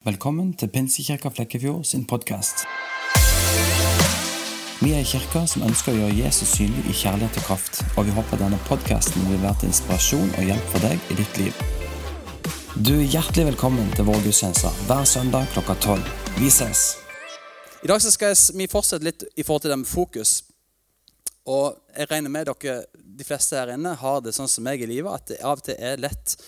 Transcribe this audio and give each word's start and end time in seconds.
Velkommen 0.00 0.54
til 0.56 0.70
Pinsekirka 0.72 1.28
Flekkefjord 1.28 1.82
sin 1.84 2.06
podkast. 2.08 2.62
Vi 4.80 4.94
er 4.94 5.02
en 5.02 5.08
kirke 5.10 5.42
som 5.52 5.66
ønsker 5.66 5.92
å 5.92 5.98
gjøre 5.98 6.14
Jesus 6.16 6.54
synlig 6.54 6.86
i 6.88 6.94
kjærlighet 6.96 7.34
og 7.36 7.42
kraft, 7.44 7.82
og 8.00 8.06
vi 8.08 8.14
håper 8.16 8.38
denne 8.40 8.56
podkasten 8.64 9.26
vil 9.28 9.42
være 9.42 9.58
til 9.60 9.68
inspirasjon 9.68 10.30
og 10.38 10.46
hjelp 10.48 10.70
for 10.72 10.86
deg 10.86 11.10
i 11.12 11.16
ditt 11.18 11.40
liv. 11.42 11.58
Du 12.80 12.94
er 12.94 13.10
hjertelig 13.12 13.50
velkommen 13.50 13.90
til 13.92 14.06
vår 14.08 14.22
gudstjeneste 14.24 14.70
hver 14.86 15.04
søndag 15.10 15.50
klokka 15.52 15.76
tolv. 15.84 16.08
Vi 16.38 16.48
ses! 16.48 16.84
I 17.84 17.90
dag 17.92 18.00
skal 18.00 18.32
jeg, 18.32 18.38
vi 18.56 18.68
fortsette 18.72 19.04
litt 19.04 19.26
i 19.36 19.44
forhold 19.44 19.66
til 19.66 19.74
det 19.74 19.78
med 19.82 19.90
fokus. 19.90 20.32
Og 21.44 21.76
jeg 21.92 22.08
regner 22.08 22.32
med 22.32 22.48
dere, 22.48 22.78
de 22.96 23.28
fleste 23.28 23.60
her 23.60 23.74
inne 23.74 23.92
har 24.00 24.24
det 24.24 24.32
sånn 24.32 24.48
som 24.48 24.64
meg 24.64 24.80
i 24.80 24.88
livet, 24.88 25.12
at 25.12 25.34
det 25.34 25.38
av 25.44 25.60
og 25.60 25.68
til 25.68 25.76
er 25.76 26.00
lett 26.00 26.38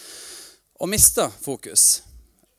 å 0.80 0.88
miste 0.88 1.28
fokus 1.44 2.00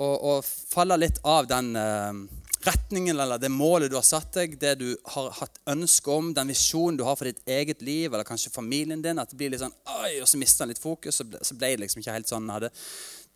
og 0.03 0.45
falle 0.45 0.97
litt 0.99 1.19
av 1.27 1.47
den 1.49 1.75
eh, 1.79 2.23
retningen 2.63 3.19
eller 3.19 3.41
det 3.41 3.51
målet 3.51 3.91
du 3.91 3.97
har 3.97 4.05
satt 4.07 4.33
deg, 4.37 4.55
det 4.59 4.73
du 4.79 4.87
har 5.15 5.31
hatt 5.39 5.59
ønske 5.69 6.11
om, 6.11 6.31
den 6.35 6.51
visjonen 6.53 6.97
du 6.99 7.03
har 7.07 7.17
for 7.19 7.29
ditt 7.29 7.43
eget 7.49 7.83
liv, 7.83 8.11
eller 8.11 8.27
kanskje 8.27 8.53
familien 8.53 9.03
din. 9.03 9.19
At 9.19 9.31
det 9.31 9.39
blir 9.39 9.53
litt 9.53 9.63
sånn 9.63 9.75
Oi, 9.99 10.17
og 10.21 10.29
så 10.29 10.39
mister 10.41 10.65
en 10.65 10.73
litt 10.73 10.81
fokus, 10.81 11.19
så 11.19 11.27
ble, 11.27 11.41
så 11.43 11.57
ble 11.59 11.73
det 11.73 11.83
liksom 11.83 12.03
ikke 12.03 12.17
helt 12.17 12.31
sånn 12.31 12.47
en 12.47 12.55
hadde 12.57 12.73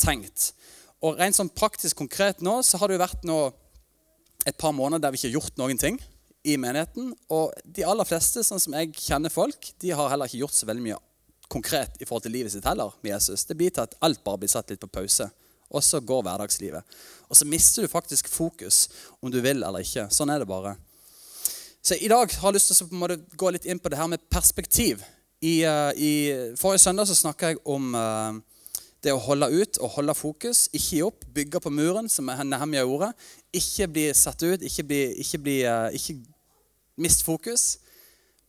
tenkt. 0.02 0.52
Og 1.06 1.20
rent 1.20 1.38
sånn 1.38 1.54
praktisk 1.54 2.00
konkret 2.00 2.42
nå, 2.46 2.60
så 2.66 2.80
har 2.82 2.90
det 2.90 2.98
jo 2.98 3.06
vært 3.06 3.26
nå 3.28 3.40
et 4.48 4.58
par 4.58 4.74
måneder 4.76 5.04
der 5.04 5.14
vi 5.14 5.20
ikke 5.20 5.30
har 5.30 5.40
gjort 5.42 5.60
noen 5.60 5.82
ting 5.82 6.00
i 6.48 6.56
menigheten. 6.62 7.12
Og 7.36 7.52
de 7.66 7.86
aller 7.86 8.08
fleste, 8.08 8.46
sånn 8.46 8.62
som 8.64 8.78
jeg 8.78 8.96
kjenner 8.96 9.34
folk, 9.34 9.74
de 9.82 9.92
har 9.98 10.14
heller 10.14 10.30
ikke 10.30 10.46
gjort 10.46 10.58
så 10.58 10.70
veldig 10.70 10.86
mye 10.86 11.02
konkret 11.52 12.02
i 12.02 12.08
forhold 12.08 12.26
til 12.26 12.36
livet 12.36 12.52
sitt 12.52 12.66
heller 12.68 12.96
med 13.02 13.14
Jesus. 13.14 13.46
Det 13.48 13.56
blir 13.60 13.72
til 13.74 13.86
at 13.86 13.96
alt 14.04 14.24
bare 14.26 14.42
blir 14.42 14.52
satt 14.52 14.72
litt 14.72 14.84
på 14.84 14.92
pause 15.00 15.30
og 15.70 15.84
så 15.84 16.00
går 16.00 16.24
hverdagslivet. 16.26 16.98
Og 17.28 17.38
så 17.38 17.46
mister 17.46 17.84
du 17.84 17.92
faktisk 17.92 18.30
fokus 18.32 18.88
om 19.22 19.32
du 19.32 19.40
vil 19.44 19.64
eller 19.64 19.84
ikke. 19.84 20.08
Sånn 20.14 20.32
er 20.32 20.42
det 20.42 20.50
bare. 20.50 20.76
Så 21.84 21.96
i 21.96 22.10
dag 22.12 22.32
har 22.32 22.52
jeg 22.52 22.58
lyst 22.58 22.74
til 22.74 23.04
å 23.04 23.18
gå 23.40 23.50
litt 23.56 23.68
inn 23.68 23.80
på 23.80 23.92
det 23.92 24.00
her 24.00 24.10
med 24.12 24.24
perspektiv. 24.32 25.04
I, 25.40 25.62
uh, 25.70 25.92
i 25.94 26.54
Forrige 26.60 26.82
søndag 26.88 27.08
så 27.08 27.16
snakka 27.16 27.52
jeg 27.52 27.62
om 27.70 27.94
uh, 27.96 28.40
det 29.06 29.14
å 29.14 29.22
holde 29.22 29.48
ut 29.54 29.80
og 29.84 29.94
holde 29.96 30.16
fokus. 30.18 30.66
Ikke 30.74 30.98
gi 30.98 31.04
opp, 31.06 31.28
bygge 31.36 31.62
på 31.64 31.72
muren, 31.72 32.10
som 32.10 32.28
Nehemja 32.28 32.84
gjorde. 32.84 33.12
Ikke 33.56 33.88
bli 33.92 34.08
satt 34.18 34.44
ut, 34.44 34.66
ikke, 34.66 34.88
bli, 34.90 35.02
ikke, 35.24 35.42
bli, 35.46 35.58
uh, 35.68 35.88
ikke 35.96 36.18
mist 37.04 37.24
fokus. 37.28 37.78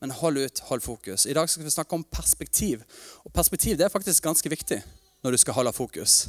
Men 0.00 0.14
hold 0.14 0.38
ut, 0.38 0.64
hold 0.70 0.82
fokus. 0.82 1.26
I 1.26 1.34
dag 1.36 1.50
skal 1.50 1.66
vi 1.66 1.74
snakke 1.74 1.98
om 1.98 2.06
perspektiv. 2.06 2.82
Og 3.26 3.32
perspektiv 3.34 3.78
det 3.78 3.86
er 3.86 3.92
faktisk 3.94 4.24
ganske 4.24 4.50
viktig 4.50 4.80
når 5.22 5.34
du 5.34 5.42
skal 5.42 5.58
holde 5.58 5.74
fokus. 5.74 6.28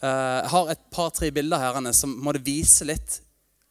Eh, 0.00 0.38
jeg 0.40 0.52
har 0.52 0.70
et 0.72 0.86
par-tre 0.94 1.28
bilder 1.34 1.60
her 1.60 1.92
som 1.92 2.14
måtte 2.24 2.40
vise 2.44 2.86
litt 2.88 3.20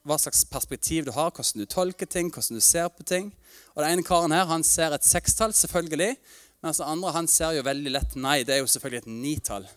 hva 0.05 0.17
slags 0.22 0.44
perspektiv 0.47 1.08
du 1.08 1.11
har, 1.16 1.31
hvordan 1.33 1.63
du 1.63 1.69
tolker 1.69 2.05
ting, 2.05 2.30
hvordan 2.30 2.59
du 2.59 2.63
ser 2.63 2.89
på 2.94 3.03
ting. 3.03 3.31
Og 3.75 3.83
Den 3.83 3.97
ene 3.97 4.05
karen 4.05 4.33
her 4.33 4.45
han 4.45 4.63
ser 4.63 4.94
et 4.94 5.05
sekstall, 5.05 5.53
selvfølgelig. 5.53 6.16
Mens 6.61 6.77
den 6.77 6.88
andre 6.88 7.13
han 7.16 7.27
ser 7.27 7.55
jo 7.58 7.66
veldig 7.66 7.94
lett 7.94 8.16
nei. 8.16 8.44
Det 8.44 8.55
er 8.55 8.61
jo 8.61 8.69
selvfølgelig 8.69 9.03
et 9.03 9.13
nitall. 9.13 9.67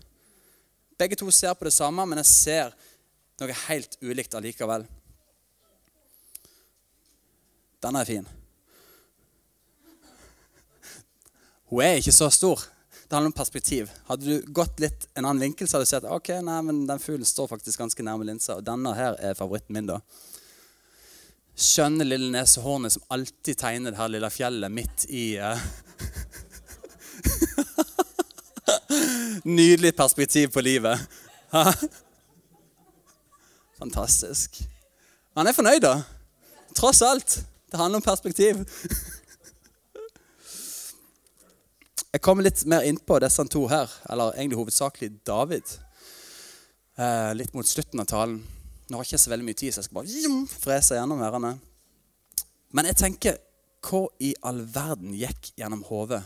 Begge 0.98 1.16
to 1.16 1.30
ser 1.30 1.54
på 1.54 1.64
det 1.64 1.72
samme, 1.72 2.04
men 2.06 2.20
jeg 2.20 2.30
ser 2.30 2.74
noe 3.40 3.56
helt 3.66 3.96
ulikt 4.02 4.36
allikevel. 4.36 4.84
Den 7.82 7.98
er 7.98 8.06
fin. 8.06 8.28
Hun 11.72 11.82
er 11.82 11.98
ikke 11.98 12.12
så 12.14 12.28
stor. 12.30 12.60
Det 13.12 13.16
handler 13.16 13.26
om 13.26 13.32
perspektiv. 13.32 13.90
Hadde 14.06 14.24
du 14.24 14.52
gått 14.52 14.78
litt 14.80 15.02
en 15.14 15.26
annen 15.26 15.40
vinkel, 15.40 15.68
så 15.68 15.76
hadde 15.76 15.84
du 15.84 15.88
sett 15.90 16.04
ok, 16.08 16.28
nei, 16.40 16.62
men 16.64 16.86
den 16.88 16.96
fuglen 16.98 17.28
står 17.28 17.50
faktisk 17.50 17.82
ganske 17.82 18.06
nærme 18.06 18.24
linsa. 18.24 18.54
Og 18.56 18.64
denne 18.64 18.94
her 18.96 19.18
er 19.20 19.36
favoritten 19.36 19.76
min, 19.76 19.90
da. 19.90 19.98
Skjønne 21.52 22.06
lille 22.08 22.32
nesehornet 22.32 22.94
som 22.96 23.04
alltid 23.12 23.60
tegner 23.60 23.92
det 23.92 24.00
her 24.00 24.08
lille 24.14 24.32
fjellet 24.32 24.72
midt 24.72 25.04
i 25.12 25.36
uh... 25.44 25.60
Nydelig 29.60 29.92
perspektiv 30.00 30.48
på 30.56 30.64
livet. 30.64 30.96
Fantastisk. 33.82 34.56
Han 35.36 35.52
er 35.52 35.60
fornøyd, 35.60 35.84
da. 35.84 35.98
Tross 36.72 37.04
alt. 37.04 37.42
Det 37.68 37.76
handler 37.76 38.00
om 38.00 38.08
perspektiv. 38.08 38.64
Jeg 42.12 42.20
kommer 42.20 42.44
litt 42.44 42.60
mer 42.68 42.84
innpå 42.84 43.16
disse 43.24 43.44
to 43.48 43.62
her, 43.72 43.88
eller 44.12 44.34
egentlig 44.36 44.58
hovedsakelig 44.58 45.14
David. 45.24 45.70
Eh, 47.00 47.30
litt 47.38 47.54
mot 47.56 47.64
slutten 47.64 48.02
av 48.02 48.10
talen. 48.10 48.42
Nå 48.90 48.98
har 48.98 49.06
jeg 49.06 49.14
ikke 49.14 49.22
så 49.22 49.32
veldig 49.32 49.46
mye 49.46 49.56
tid, 49.56 49.72
så 49.72 49.80
jeg 49.80 49.86
skal 49.86 49.96
bare 50.02 50.42
frese 50.52 50.98
gjennom 50.98 51.24
ørene. 51.24 51.54
Men 52.76 52.90
jeg 52.90 53.00
tenker 53.00 53.40
hva 53.88 54.02
i 54.20 54.34
all 54.44 54.60
verden 54.74 55.16
gikk 55.16 55.54
gjennom 55.56 55.86
hodet 55.88 56.20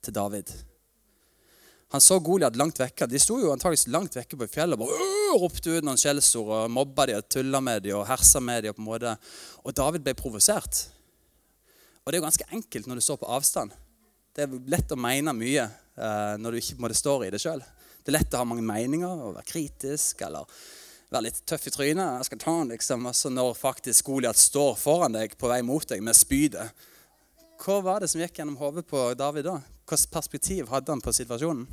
til 0.00 0.16
David? 0.16 0.56
Han 1.92 2.00
så 2.00 2.16
Goliat 2.24 2.56
langt 2.56 2.80
vekke. 2.80 3.04
De 3.04 3.20
sto 3.20 3.36
jo 3.42 3.52
antakeligvis 3.52 3.92
langt 3.92 4.16
vekke 4.16 4.40
på 4.40 4.48
fjellet 4.56 4.80
og 4.80 4.88
bare 4.88 5.36
ropte 5.36 5.76
ut 5.76 5.84
noen 5.84 6.00
skjellsord 6.00 6.54
og 6.56 6.72
mobba 6.72 7.04
de 7.10 7.20
og 7.20 7.28
tulla 7.28 7.60
med 7.60 7.84
de 7.84 7.92
og 7.92 8.08
hersa 8.08 8.40
med 8.40 8.64
de. 8.64 8.72
På 8.72 8.80
en 8.80 8.88
måte. 8.88 9.18
Og 9.60 9.76
David 9.76 10.08
ble 10.08 10.16
provosert. 10.16 10.86
Og 12.00 12.08
det 12.08 12.16
er 12.16 12.22
jo 12.24 12.30
ganske 12.30 12.54
enkelt 12.56 12.88
når 12.88 12.98
du 12.98 13.04
står 13.04 13.20
på 13.20 13.36
avstand. 13.36 13.76
Det 14.36 14.44
er 14.44 14.56
lett 14.68 14.90
å 14.92 14.98
mene 15.00 15.32
mye 15.32 15.62
uh, 15.64 16.34
når 16.36 16.52
du 16.52 16.60
ikke 16.60 16.80
måte, 16.84 16.96
står 16.98 17.24
i 17.24 17.30
det 17.32 17.40
sjøl. 17.40 17.62
Det 18.04 18.12
er 18.12 18.18
lett 18.18 18.34
å 18.36 18.42
ha 18.42 18.48
mange 18.48 18.64
meninger 18.66 19.08
og 19.08 19.38
være 19.38 19.48
kritisk 19.48 20.20
eller 20.26 20.44
være 21.08 21.24
litt 21.28 21.38
tøff 21.48 21.64
i 21.70 21.72
trynet. 21.72 22.18
jeg 22.18 22.28
skal 22.28 22.42
ta 22.42 22.52
den 22.58 22.74
liksom, 22.74 23.06
altså 23.08 23.30
Når 23.32 23.54
faktisk 23.56 24.10
Goliat 24.10 24.36
står 24.36 24.76
foran 24.76 25.16
deg 25.16 25.38
på 25.40 25.48
vei 25.48 25.62
mot 25.64 25.88
deg 25.88 26.04
med 26.04 26.18
spydet. 26.18 26.68
Hva 27.62 27.80
var 27.80 28.04
det 28.04 28.10
som 28.12 28.20
gikk 28.20 28.36
gjennom 28.36 28.58
hodet 28.60 28.84
på 28.86 29.08
David 29.16 29.48
da? 29.48 29.56
Hvilket 29.88 30.12
perspektiv 30.12 30.68
hadde 30.68 30.92
han 30.92 31.00
på 31.00 31.14
situasjonen? 31.16 31.64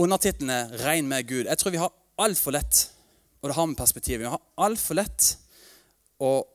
Undertittelen 0.00 0.50
er 0.50 0.72
'Regn 0.72 1.06
med 1.06 1.28
Gud'. 1.28 1.46
Jeg 1.46 1.58
tror 1.58 1.70
vi 1.70 1.84
har 1.84 1.92
altfor 2.18 2.56
lett 2.56 2.88
og 3.44 3.50
det 3.50 3.54
har 3.54 3.66
med 3.66 3.76
perspektivet 3.76 4.24
Vi 4.24 4.30
har 4.32 4.40
altfor 4.56 4.96
lett 4.96 5.36
å 6.24 6.46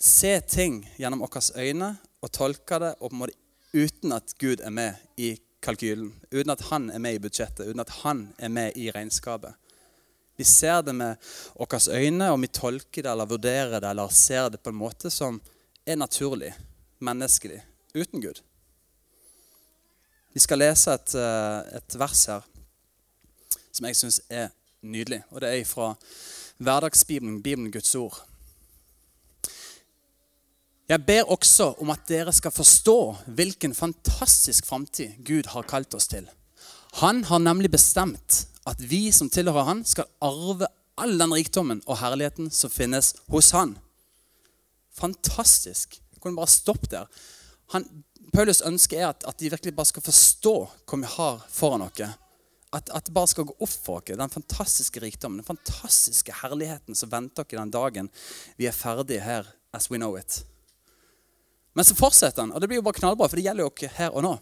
se 0.00 0.40
ting 0.40 0.82
gjennom 0.96 1.24
våre 1.24 1.42
øyne 1.56 1.96
og 2.22 2.32
tolke 2.32 2.78
det 2.82 2.94
og 3.00 3.10
på 3.10 3.14
en 3.14 3.20
måte 3.22 3.38
uten 3.76 4.12
at 4.16 4.34
Gud 4.38 4.60
er 4.64 4.70
med 4.70 4.94
i 5.16 5.36
kalkylen. 5.62 6.12
Uten 6.30 6.50
at 6.50 6.64
han 6.70 6.90
er 6.90 7.02
med 7.02 7.16
i 7.16 7.22
budsjettet, 7.22 7.66
uten 7.66 7.82
at 7.82 7.94
han 8.02 8.26
er 8.38 8.48
med 8.48 8.76
i 8.76 8.90
regnskapet. 8.90 9.54
Vi 10.36 10.44
ser 10.44 10.82
det 10.84 10.94
med 10.94 11.16
våre 11.56 11.80
øyne, 11.96 12.30
og 12.32 12.40
vi 12.42 12.52
tolker 12.52 13.02
det 13.02 13.12
eller 13.12 13.28
vurderer 13.28 13.80
det 13.80 13.90
eller 13.90 14.08
ser 14.12 14.50
det 14.52 14.60
på 14.60 14.70
en 14.72 14.80
måte 14.80 15.10
som 15.10 15.40
er 15.86 15.96
naturlig, 15.96 16.52
menneskelig, 16.98 17.62
uten 17.94 18.20
Gud. 18.20 18.42
Vi 20.32 20.40
skal 20.40 20.58
lese 20.58 20.92
et, 20.92 21.14
eh, 21.14 21.76
et 21.78 21.98
vers 21.98 22.24
her 22.26 22.42
som 23.72 23.86
jeg 23.86 23.96
syns 23.96 24.20
er 24.28 24.48
nydelig. 24.82 25.22
Og 25.30 25.40
det 25.40 25.52
er 25.52 25.64
fra 25.64 25.94
Hverdagsbibelen, 26.58 27.42
Bibelen 27.42 27.72
Guds 27.72 27.94
ord. 27.94 28.20
Jeg 30.86 31.02
ber 31.02 31.30
også 31.34 31.72
om 31.82 31.90
at 31.90 32.04
dere 32.06 32.32
skal 32.34 32.54
forstå 32.54 32.98
hvilken 33.34 33.74
fantastisk 33.74 34.68
framtid 34.68 35.16
Gud 35.26 35.48
har 35.50 35.66
kalt 35.66 35.94
oss 35.98 36.06
til. 36.06 36.28
Han 37.02 37.24
har 37.26 37.42
nemlig 37.42 37.72
bestemt 37.74 38.44
at 38.66 38.78
vi 38.78 39.10
som 39.14 39.30
tilhører 39.30 39.66
han, 39.66 39.82
skal 39.84 40.06
arve 40.22 40.68
all 40.96 41.18
den 41.18 41.34
rikdommen 41.34 41.82
og 41.86 41.98
herligheten 42.00 42.52
som 42.54 42.70
finnes 42.70 43.12
hos 43.30 43.50
han. 43.56 43.74
Fantastisk. 44.96 45.98
Jeg 46.14 46.22
kunne 46.22 46.38
bare 46.38 46.54
stoppe 46.54 46.88
der. 46.90 47.10
Han, 47.74 47.84
Paulus 48.32 48.62
ønske 48.62 49.02
er 49.02 49.10
at, 49.10 49.26
at, 49.26 49.40
de 49.40 49.50
virkelig 49.50 49.74
bare 49.76 49.90
skal 49.90 50.06
forstå 50.06 50.56
hva 50.86 51.02
vi 51.02 51.14
har 51.18 51.44
foran 51.50 51.84
oss. 51.84 52.14
At, 52.72 52.90
at, 52.94 53.06
det 53.06 53.14
bare 53.14 53.30
skal 53.30 53.46
gå 53.48 53.58
opp 53.58 53.74
for 53.74 54.00
oss, 54.00 54.16
den 54.18 54.38
fantastiske 54.38 55.02
rikdommen, 55.02 55.42
den 55.42 55.50
fantastiske 55.50 56.34
herligheten 56.42 56.94
som 56.94 57.10
venter 57.10 57.42
oss 57.42 57.58
den 57.58 57.74
dagen 57.74 58.10
vi 58.56 58.70
er 58.70 58.76
ferdige 58.76 59.26
her 59.26 59.50
as 59.74 59.90
we 59.90 59.98
know 59.98 60.14
it. 60.18 60.46
Men 61.76 61.84
så 61.84 61.96
fortsetter 61.96 62.42
han, 62.42 62.54
og 62.54 62.62
det 62.62 62.70
blir 62.70 62.80
jo 62.80 62.86
bare 62.86 62.96
knallbra, 62.96 63.28
for 63.28 63.36
det 63.36 63.44
gjelder 63.44 63.66
jo 63.66 63.72
ikke 63.74 63.92
her 63.98 64.14
og 64.16 64.24
nå. 64.24 64.36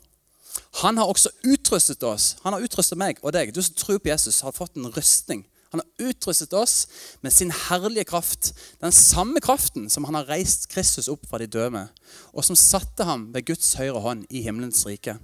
Han 0.85 1.01
har 1.01 1.11
også 1.11 1.33
utrustet 1.43 2.05
oss. 2.07 2.37
Han 2.45 2.55
har 2.55 2.63
utrustet 2.63 2.99
meg 2.99 3.19
og 3.23 3.35
deg. 3.35 3.51
Du 3.51 3.59
som 3.63 3.75
tror 3.75 3.99
på 3.99 4.13
Jesus, 4.13 4.45
har 4.47 4.55
fått 4.55 4.79
en 4.79 4.87
rustning. 4.95 5.43
Han 5.75 5.83
har 5.83 6.11
utrustet 6.13 6.55
oss 6.55 6.87
med 7.27 7.35
sin 7.35 7.51
herlige 7.51 8.07
kraft. 8.07 8.53
Den 8.79 8.95
samme 8.95 9.43
kraften 9.43 9.89
som 9.91 10.07
han 10.07 10.15
har 10.15 10.31
reist 10.31 10.69
Kristus 10.71 11.11
opp 11.11 11.27
fra 11.27 11.43
de 11.43 11.51
døde, 11.51 11.89
og 12.31 12.47
som 12.47 12.59
satte 12.59 13.03
ham 13.09 13.33
ved 13.35 13.49
Guds 13.51 13.75
høyre 13.81 13.99
hånd 14.05 14.29
i 14.31 14.45
himmelens 14.47 14.85
rike. 14.87 15.19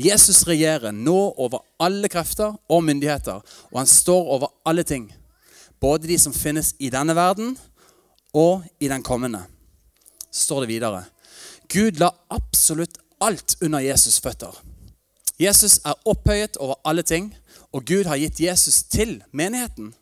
Jesus 0.00 0.46
regjerer 0.48 0.96
nå 0.96 1.18
over 1.36 1.60
alle 1.76 2.08
krefter 2.08 2.56
og 2.72 2.84
myndigheter, 2.88 3.44
og 3.68 3.78
han 3.82 3.90
står 3.90 4.34
over 4.38 4.54
alle 4.64 4.88
ting. 4.88 5.10
Både 5.80 6.08
de 6.08 6.16
som 6.16 6.32
finnes 6.32 6.72
i 6.80 6.88
denne 6.88 7.12
verden, 7.16 7.58
og 8.32 8.64
i 8.80 8.88
den 8.88 9.04
kommende 9.04 9.44
står 10.30 10.64
det 10.64 10.72
videre. 10.72 11.04
Gud 11.68 11.98
la 12.00 12.10
absolutt 12.28 12.98
alt 13.20 13.56
under 13.60 13.80
Jesus' 13.84 14.20
føtter. 14.22 14.54
Jesus 15.40 15.78
er 15.84 15.96
opphøyet 16.04 16.56
over 16.60 16.80
alle 16.84 17.02
ting, 17.02 17.30
og 17.72 17.86
Gud 17.86 18.04
har 18.04 18.18
gitt 18.20 18.40
Jesus 18.40 18.82
til 18.82 19.22
menigheten. 19.32 19.94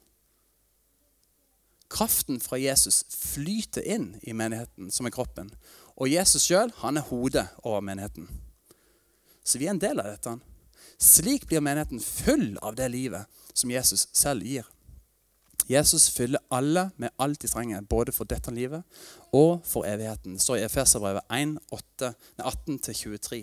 Kraften 1.88 2.40
fra 2.40 2.58
Jesus 2.60 3.04
flyter 3.10 3.84
inn 3.84 4.16
i 4.22 4.32
menigheten, 4.32 4.90
som 4.90 5.06
er 5.06 5.14
kroppen. 5.14 5.52
Og 5.96 6.10
Jesus 6.12 6.44
sjøl, 6.48 6.72
er 6.72 7.06
hodet 7.10 7.46
over 7.62 7.80
menigheten. 7.80 8.28
Så 9.44 9.58
vi 9.58 9.66
er 9.66 9.76
en 9.76 9.80
del 9.80 10.00
av 10.00 10.12
dette. 10.12 10.34
Slik 10.98 11.46
blir 11.46 11.62
menigheten 11.64 12.00
full 12.02 12.58
av 12.62 12.76
det 12.76 12.90
livet 12.92 13.26
som 13.54 13.70
Jesus 13.70 14.08
selv 14.12 14.44
gir. 14.44 14.66
Jesus 15.68 16.08
fyller 16.10 16.40
alle 16.50 16.90
med 16.96 17.12
alt 17.18 17.42
de 17.42 17.48
trenger, 17.48 17.80
både 17.84 18.12
for 18.12 18.24
dette 18.24 18.52
livet 18.54 18.82
og 19.36 19.60
for 19.68 19.84
evigheten. 19.84 20.38
Det 20.38 20.42
står 20.42 20.56
i 20.56 20.64
Efeserbrevet 20.64 21.28
1, 21.28 21.58
18-23. 22.40 23.42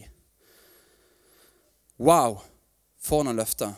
Wow, 2.01 2.39
for 2.97 3.23
noen 3.23 3.37
løfter. 3.37 3.75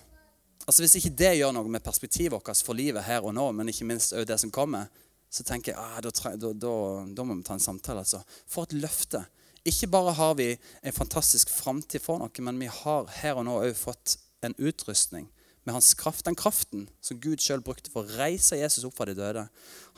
Altså 0.64 0.84
Hvis 0.84 0.96
ikke 1.00 1.16
det 1.20 1.36
gjør 1.38 1.54
noe 1.56 1.68
med 1.72 1.84
perspektivet 1.84 2.32
vårt 2.34 2.64
for 2.64 2.76
livet 2.76 3.04
her 3.04 3.28
og 3.28 3.36
nå, 3.36 3.52
men 3.52 3.70
ikke 3.72 3.88
minst 3.88 4.16
det 4.28 4.40
som 4.40 4.52
kommer, 4.52 4.88
så 5.30 5.44
tenker 5.44 5.74
jeg 5.74 5.80
ah, 5.84 6.00
da, 6.04 6.12
da, 6.40 6.54
da, 6.56 6.76
da, 7.12 7.24
må 7.28 7.36
vi 7.36 7.44
ta 7.44 7.58
en 7.58 7.64
samtale. 7.64 8.00
altså. 8.00 8.24
For 8.48 8.64
et 8.64 8.78
løfte. 8.80 9.26
Ikke 9.68 9.92
bare 9.92 10.16
har 10.16 10.38
vi 10.40 10.54
en 10.56 10.96
fantastisk 10.96 11.52
framtid 11.52 12.00
for 12.00 12.24
noe, 12.24 12.44
men 12.48 12.60
vi 12.64 12.72
har 12.72 13.12
her 13.20 13.36
og 13.36 13.48
nå 13.48 13.58
òg 13.60 13.76
fått 13.76 14.16
en 14.48 14.56
utrustning 14.56 15.28
med 15.68 15.76
hans 15.76 15.94
kraft. 15.94 16.24
Den 16.26 16.36
kraften 16.40 16.86
som 17.04 17.20
Gud 17.20 17.44
sjøl 17.44 17.60
brukte 17.60 17.92
for 17.92 18.08
å 18.08 18.18
reise 18.22 18.56
Jesus 18.56 18.86
opp 18.88 18.96
fra 18.96 19.10
de 19.10 19.18
døde. 19.18 19.44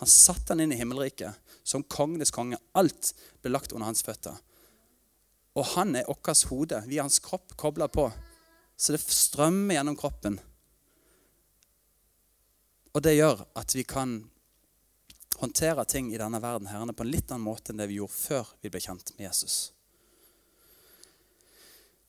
Han 0.02 0.10
satte 0.10 0.56
han 0.56 0.64
inn 0.64 0.74
i 0.74 0.80
himmelriket 0.80 1.38
som 1.62 1.86
kongenes 1.86 2.34
konge. 2.34 2.58
Alt 2.74 3.12
ble 3.44 3.54
lagt 3.54 3.76
under 3.76 3.86
hans 3.86 4.02
føtter. 4.02 4.34
Og 5.54 5.68
han 5.76 5.94
er 6.00 6.10
vårt 6.10 6.42
hode. 6.50 6.82
Vi 6.90 6.98
er 6.98 7.06
hans 7.06 7.22
kropp 7.22 7.54
kobla 7.54 7.86
på. 7.86 8.08
Så 8.82 8.96
det 8.96 9.04
strømmer 9.06 9.78
gjennom 9.78 9.98
kroppen. 10.00 10.40
Og 12.98 13.06
det 13.06 13.20
gjør 13.20 13.46
at 13.62 13.78
vi 13.78 13.86
kan 13.86 14.24
håndtere 15.38 15.86
ting 15.86 16.10
i 16.10 16.18
denne 16.18 16.42
verden 16.42 16.72
herrene, 16.72 16.98
på 16.98 17.06
en 17.06 17.14
litt 17.14 17.30
annen 17.30 17.46
måte 17.46 17.72
enn 17.72 17.80
det 17.80 17.92
vi 17.92 18.02
gjorde 18.02 18.18
før 18.18 18.56
vi 18.64 18.74
ble 18.74 18.82
kjent 18.82 19.14
med 19.20 19.30
Jesus. 19.30 19.60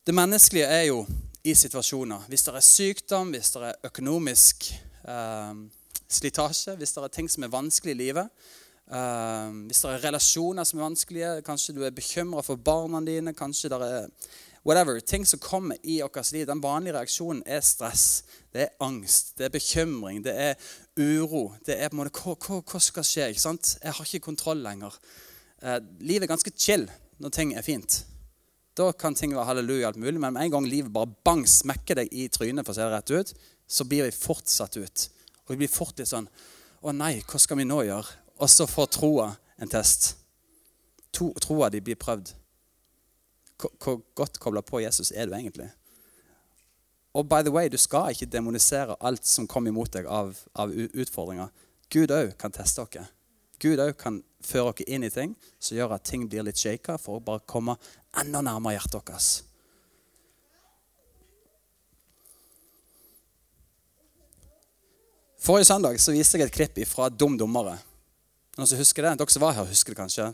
Det 0.08 0.16
menneskelige 0.16 0.72
er 0.80 0.86
jo 0.88 1.04
i 1.44 1.54
situasjoner. 1.54 2.26
Hvis 2.28 2.44
det 2.44 2.54
er 2.54 2.64
sykdom, 2.64 3.30
hvis 3.34 3.52
det 3.54 3.62
er 3.64 3.88
økonomisk 3.88 4.66
eh, 5.08 5.62
slitasje, 6.08 6.76
hvis 6.76 6.92
det 6.92 7.04
er 7.04 7.14
ting 7.14 7.30
som 7.32 7.46
er 7.46 7.54
vanskelig 7.54 7.94
i 7.94 8.00
livet, 8.00 8.28
eh, 8.92 9.48
hvis 9.70 9.80
det 9.80 9.94
er 9.94 10.04
relasjoner 10.04 10.68
som 10.68 10.80
er 10.80 10.88
vanskelige, 10.88 11.32
kanskje 11.46 11.76
du 11.76 11.82
er 11.86 11.96
bekymra 11.96 12.44
for 12.44 12.60
barna 12.60 13.00
dine, 13.06 13.34
kanskje 13.34 13.72
det 13.72 13.80
er 13.88 14.06
whatever, 14.66 15.00
ting 15.00 15.24
som 15.26 15.40
kommer 15.40 15.76
i 15.82 16.00
vårt 16.02 16.32
liv. 16.32 16.46
Den 16.46 16.62
vanlige 16.62 16.98
reaksjonen 16.98 17.42
er 17.46 17.64
stress, 17.64 18.24
det 18.52 18.66
er 18.66 18.84
angst, 18.84 19.38
det 19.38 19.48
er 19.48 19.56
bekymring, 19.56 20.24
det 20.24 20.36
er 20.36 20.54
uro. 20.98 21.54
Det 21.66 21.80
er 21.80 21.88
på 21.88 21.96
en 21.96 22.02
måte 22.04 22.36
hva, 22.36 22.80
skal 22.80 23.06
skje? 23.06 23.30
ikke 23.32 23.46
sant? 23.48 23.78
Jeg 23.82 23.96
har 23.96 24.04
ikke 24.04 24.28
kontroll 24.28 24.60
lenger. 24.60 24.98
Eh, 25.62 25.80
livet 26.00 26.28
er 26.28 26.34
ganske 26.34 26.52
chill 26.56 26.88
når 27.20 27.36
ting 27.36 27.56
er 27.56 27.64
fint. 27.64 28.02
Da 28.78 28.92
kan 28.92 29.14
ting 29.18 29.34
være 29.34 29.48
halleluja, 29.48 29.88
alt 29.88 29.98
mulig, 30.00 30.20
men 30.20 30.34
med 30.34 30.44
en 30.44 30.52
gang 30.54 30.66
livet 30.68 30.92
bare 30.94 31.10
bang 31.26 31.42
smekker 31.48 31.98
deg 32.00 32.12
i 32.14 32.28
trynet, 32.32 32.64
for 32.64 32.72
å 32.72 32.78
se 32.78 32.86
det 32.86 32.92
rett 32.94 33.10
ut, 33.10 33.32
så 33.70 33.86
blir 33.86 34.06
vi 34.06 34.14
fortsatt 34.14 34.78
ut. 34.78 35.06
Og 35.46 35.54
vi 35.54 35.64
blir 35.64 35.72
fort 35.72 35.98
litt 35.98 36.10
sånn 36.10 36.28
Å 36.80 36.92
nei, 36.96 37.18
hva 37.28 37.36
skal 37.36 37.58
vi 37.60 37.66
nå 37.68 37.82
gjøre? 37.84 38.14
Og 38.40 38.48
så 38.48 38.64
får 38.64 38.86
troa 38.94 39.26
en 39.60 39.68
test. 39.68 40.14
To, 41.12 41.26
troa 41.36 41.68
di 41.68 41.82
blir 41.84 41.98
prøvd. 42.00 42.30
Hvor 43.60 43.98
godt 44.16 44.38
kobla 44.40 44.62
på 44.64 44.80
Jesus 44.80 45.10
er 45.12 45.28
du 45.28 45.34
egentlig? 45.36 45.68
Og 47.12 47.28
by 47.28 47.42
the 47.44 47.52
way, 47.52 47.68
du 47.68 47.76
skal 47.76 48.14
ikke 48.14 48.30
demonisere 48.32 48.96
alt 49.04 49.26
som 49.26 49.48
kommer 49.50 49.74
imot 49.74 49.92
deg 49.92 50.08
av, 50.08 50.32
av 50.54 50.72
utfordringer. 50.72 51.50
Gud 51.92 52.14
òg 52.14 52.32
kan 52.40 52.54
teste 52.54 52.86
oss. 52.86 53.10
Gud 53.60 53.82
òg 53.82 53.92
kan 54.00 54.22
føre 54.44 54.72
oss 54.72 54.86
inn 54.86 55.04
i 55.04 55.12
ting 55.12 55.34
som 55.58 55.76
gjør 55.76 55.96
at 55.96 56.06
ting 56.08 56.24
blir 56.28 56.46
litt 56.46 56.60
shaka, 56.60 56.96
for 56.98 57.18
å 57.18 57.24
bare 57.24 57.44
komme 57.46 57.76
enda 58.20 58.40
nærmere 58.44 58.78
hjertet 58.78 59.00
vårt. 59.00 59.28
Forrige 65.40 65.70
søndag 65.70 66.00
så 66.00 66.12
viste 66.12 66.36
jeg 66.36 66.50
et 66.50 66.56
klipp 66.56 66.80
fra 66.88 67.08
Dum 67.08 67.38
dummere. 67.40 67.78
Noen 68.58 68.68
som 68.68 68.80
husker 68.80 69.06
det? 69.06 69.14
Dere 69.20 69.32
som 69.32 69.44
var 69.44 69.54
her, 69.56 69.68
husker 69.68 69.94
det 69.94 70.00
kanskje. 70.02 70.26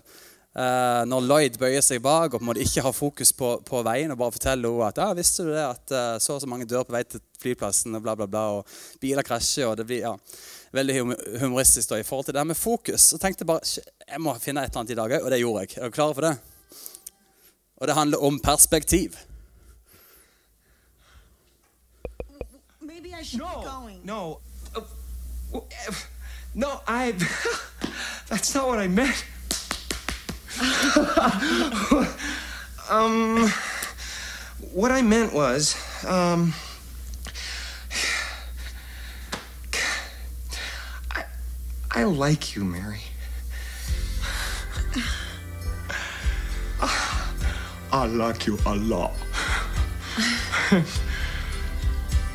Uh, 0.56 1.05
når 1.05 1.26
Lloyd 1.28 1.56
bøyer 1.61 1.82
seg 1.84 2.00
bak 2.00 2.32
og 2.32 2.40
på 2.40 2.44
en 2.46 2.49
måte 2.49 2.62
ikke 2.64 2.81
har 2.81 2.94
fokus 2.96 3.28
på, 3.37 3.50
på 3.61 3.81
veien 3.84 4.14
og 4.14 4.17
bare 4.23 4.32
forteller 4.32 4.73
henne 4.73 4.87
at 4.88 5.00
ja, 5.02 5.08
visste 5.19 5.44
du 5.44 5.50
det 5.52 5.64
at 5.67 5.93
uh, 5.93 6.14
så 6.17 6.38
og 6.38 6.40
så 6.40 6.49
mange 6.49 6.64
dør 6.64 6.87
på 6.88 6.94
vei 6.94 7.02
til 7.05 7.20
flyplassen, 7.43 7.93
og 7.93 8.00
bla, 8.06 8.14
bla, 8.17 8.25
bla, 8.25 8.44
og 8.56 9.02
biler 9.02 9.26
krasjer 9.26 9.69
og 9.69 9.76
det 9.76 9.84
blir 9.84 10.06
ja, 10.06 10.14
veldig 10.76 10.99
humoristisk 11.40 11.90
da, 11.90 12.00
i 12.00 12.06
forhold 12.06 12.28
til 12.28 12.37
det 12.37 12.40
her 12.40 12.50
med 12.50 12.58
fokus. 12.58 13.08
Så 13.12 13.19
tenkte 13.19 13.43
jeg 13.43 13.50
bare 13.50 13.64
jeg 14.06 14.23
må 14.23 14.37
finne 14.40 14.62
et 14.62 14.70
eller 14.70 14.82
annet 14.82 14.94
i 14.94 14.99
dag 14.99 15.17
òg, 15.19 15.25
og 15.25 15.32
det 15.32 15.40
gjorde 15.40 15.64
jeg. 15.64 15.78
Er 15.78 15.90
du 15.90 15.96
klare 15.96 16.14
for 16.14 16.28
det? 16.28 16.37
Og 17.76 17.88
det 17.88 17.96
handler 17.96 18.25
om 18.25 18.38
perspektiv. 18.40 19.17
Maybe 22.81 23.08
I 23.08 23.37
No, 23.37 23.88
no, 24.05 24.38
Uh, 25.52 25.61
no. 26.55 26.69
I. 26.87 27.12
That's 28.28 28.55
not 28.55 28.69
what 28.69 28.78
I 28.78 28.88
meant. 28.88 29.25
um, 32.90 33.49
what 34.73 34.90
I 34.90 35.02
meant 35.02 35.32
was, 35.32 35.76
um, 36.06 36.52
I 41.96 42.04
like 42.04 42.54
you, 42.54 42.62
Mary. 42.62 43.00
I 47.90 48.04
like 48.06 48.46
you 48.46 48.58
a 48.66 48.76
lot. 48.76 49.14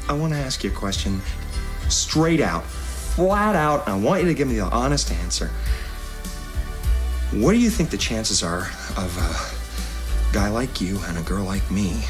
I 0.09 0.13
want 0.13 0.33
to 0.33 0.39
ask 0.39 0.63
you 0.63 0.71
a 0.71 0.73
question 0.73 1.21
straight 1.89 2.41
out, 2.41 2.63
flat 2.63 3.55
out. 3.55 3.87
I 3.87 3.95
want 3.95 4.23
you 4.23 4.27
to 4.29 4.33
give 4.33 4.47
me 4.47 4.55
the 4.55 4.63
honest 4.63 5.11
answer. 5.11 5.51
What 7.31 7.51
do 7.51 7.59
you 7.59 7.69
think 7.69 7.91
the 7.91 7.97
chances 7.97 8.41
are 8.41 8.61
of 8.97 9.15
a 9.19 10.33
guy 10.33 10.49
like 10.49 10.81
you 10.81 10.99
and 11.03 11.19
a 11.19 11.21
girl 11.21 11.45
like 11.45 11.69
me 11.69 12.03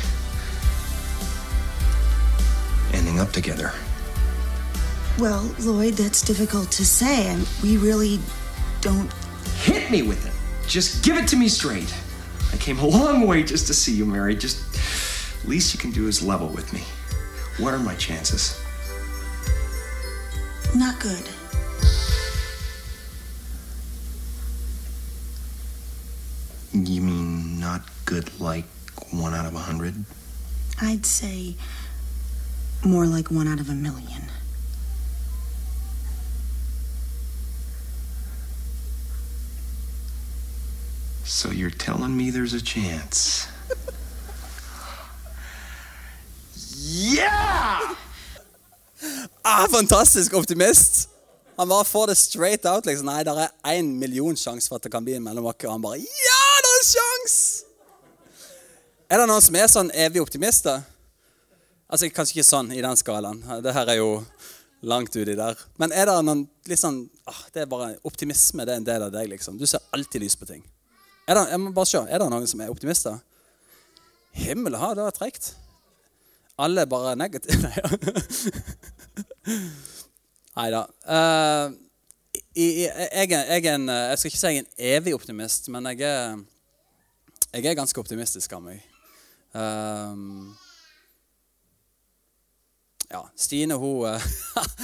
ending 2.94 3.20
up 3.20 3.34
together? 3.34 3.74
Well, 5.20 5.54
Lloyd, 5.60 5.94
that's 5.94 6.22
difficult 6.22 6.72
to 6.72 6.86
say. 6.86 7.28
and 7.28 7.48
we 7.62 7.78
really 7.78 8.20
don't. 8.82 9.12
Hit 9.64 9.92
me 9.92 10.02
with 10.02 10.26
it. 10.26 10.68
Just 10.68 11.04
give 11.04 11.18
it 11.18 11.28
to 11.30 11.36
me 11.36 11.48
straight. 11.48 11.94
I 12.52 12.58
came 12.58 12.80
a 12.80 12.86
long 12.86 13.28
way 13.28 13.44
just 13.44 13.68
to 13.68 13.74
see 13.74 13.94
you, 13.94 14.06
Mary. 14.06 14.36
Just 14.36 14.64
least 15.48 15.74
you 15.74 15.80
can 15.80 15.92
do 15.92 16.08
is 16.08 16.22
level 16.22 16.48
with 16.48 16.72
me. 16.74 16.82
What 17.58 17.74
are 17.74 17.80
my 17.80 17.96
chances? 17.96 18.60
Not 20.76 21.00
good. 21.00 21.28
You 26.74 27.02
mean 27.02 27.60
not 27.60 27.82
good 28.06 28.40
like 28.40 28.66
one 29.12 29.34
out 29.34 29.46
of 29.46 29.56
a 29.56 29.60
hundred? 29.60 30.06
I'd 30.82 31.06
say 31.06 31.56
more 32.86 33.06
like 33.06 33.30
one 33.30 33.48
out 33.48 33.60
of 33.60 33.70
a 33.70 33.74
million. 33.74 34.24
So 41.26 41.50
you're 41.52 41.70
telling 41.70 42.16
me 42.18 42.32
there's 42.32 42.54
a 42.54 42.62
chance? 42.62 43.48
yeah! 46.76 47.80
Ah, 49.44 49.68
fantastisk 49.72 50.34
optimist! 50.34 51.10
Han 51.58 51.70
bare 51.70 51.86
får 51.86 52.08
det 52.08 52.16
straight 52.16 52.66
out. 52.66 52.86
liksom. 52.86 53.06
Nei, 53.06 53.24
det 53.24 53.34
er 53.38 53.50
én 53.76 53.92
million 54.00 54.36
sjanse 54.38 54.70
for 54.70 54.80
at 54.80 54.84
det 54.84 54.92
kan 54.92 55.04
bli 55.06 55.14
en 55.18 55.24
mellom 55.24 55.46
oss. 55.46 55.60
Og 55.64 55.72
han 55.72 55.82
bare 55.84 56.00
Ja, 56.00 56.44
det 56.64 56.72
er 56.72 56.80
en 56.80 56.88
sjanse! 56.90 57.66
Er 59.12 59.20
det 59.20 59.28
noen 59.28 59.44
som 59.44 59.56
er 59.60 59.68
sånn 59.68 59.92
evig 59.92 60.22
optimister? 60.24 60.82
Altså, 61.92 62.08
Kanskje 62.10 62.40
ikke 62.40 62.48
sånn 62.48 62.72
i 62.72 62.82
den 62.82 62.98
skalaen. 62.98 63.42
Det 63.62 63.74
her 63.76 63.92
er 63.92 64.00
jo 64.00 64.24
langt 64.82 65.16
uti 65.16 65.36
der. 65.36 65.60
Men 65.78 65.92
er 65.92 66.08
det 66.08 66.16
noen 66.26 66.46
litt 66.66 66.80
sånn 66.82 67.04
ah, 67.30 67.42
det 67.54 67.66
er 67.66 67.70
bare 67.70 67.94
Optimisme 68.08 68.66
det 68.66 68.74
er 68.74 68.82
en 68.82 68.88
del 68.88 69.06
av 69.10 69.12
deg, 69.14 69.30
liksom. 69.34 69.60
Du 69.60 69.68
ser 69.68 69.84
alltid 69.94 70.24
lys 70.24 70.38
på 70.40 70.48
ting. 70.50 70.64
Er 71.32 71.38
det, 71.38 71.46
jeg 71.54 71.60
må 71.64 71.70
bare 71.72 71.88
se, 71.88 72.00
er 72.12 72.20
det 72.20 72.26
noen 72.28 72.48
som 72.50 72.60
er 72.60 72.72
optimister? 72.74 73.20
Himmel 74.36 74.76
ha, 74.80 74.90
det 74.98 75.04
var 75.06 75.14
treigt. 75.16 75.54
Alle 76.60 76.84
bare 76.92 77.14
negative. 77.16 77.72
Nei 80.60 80.66
da. 80.74 80.82
Uh, 81.08 81.72
jeg, 82.52 82.92
jeg, 82.92 83.30
jeg, 83.32 83.64
eh, 83.64 83.64
jeg 83.64 84.20
skal 84.20 84.28
ikke 84.28 84.42
si 84.42 84.50
jeg 84.50 84.58
er 84.58 84.66
en 84.66 84.74
evig 84.98 85.14
optimist, 85.16 85.70
men 85.72 85.88
jeg 85.94 86.04
er, 86.04 86.36
jeg 87.54 87.64
er 87.72 87.80
ganske 87.80 88.04
optimistisk 88.04 88.52
av 88.58 88.62
meg. 88.66 88.84
Um, 89.56 90.52
ja, 93.12 93.22
Stine 93.36 93.76
hun, 93.80 94.08
eh, 94.08 94.22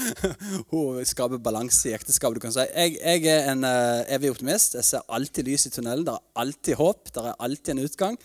hun 0.72 1.00
skaper 1.07 1.39
balanse 1.43 1.89
i 1.89 1.96
ekteskapet. 1.96 2.38
du 2.38 2.43
kan 2.43 2.53
si. 2.55 2.65
Jeg, 2.67 2.98
jeg 3.00 3.31
er 3.31 3.53
en 3.53 3.63
uh, 3.63 4.03
evig 4.13 4.34
optimist. 4.34 4.75
Jeg 4.75 4.88
ser 4.88 5.07
alltid 5.07 5.48
lys 5.48 5.67
i 5.69 5.74
tunnelen. 5.74 6.05
Det 6.07 6.15
er 6.15 6.43
alltid 6.43 6.79
håp. 6.79 7.10
Det 7.13 7.24
er 7.24 7.41
alltid 7.48 7.74
en 7.74 7.84
utgang. 7.88 8.19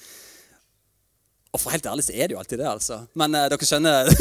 Og 1.52 1.60
for 1.60 1.74
helt 1.74 1.86
ærlig 1.86 2.06
så 2.06 2.14
er 2.16 2.28
det 2.28 2.34
jo 2.34 2.40
alltid 2.40 2.62
det, 2.62 2.68
altså. 2.68 3.02
Men 3.18 3.36
uh, 3.36 3.46
dere 3.52 3.68
skjønner 3.68 4.12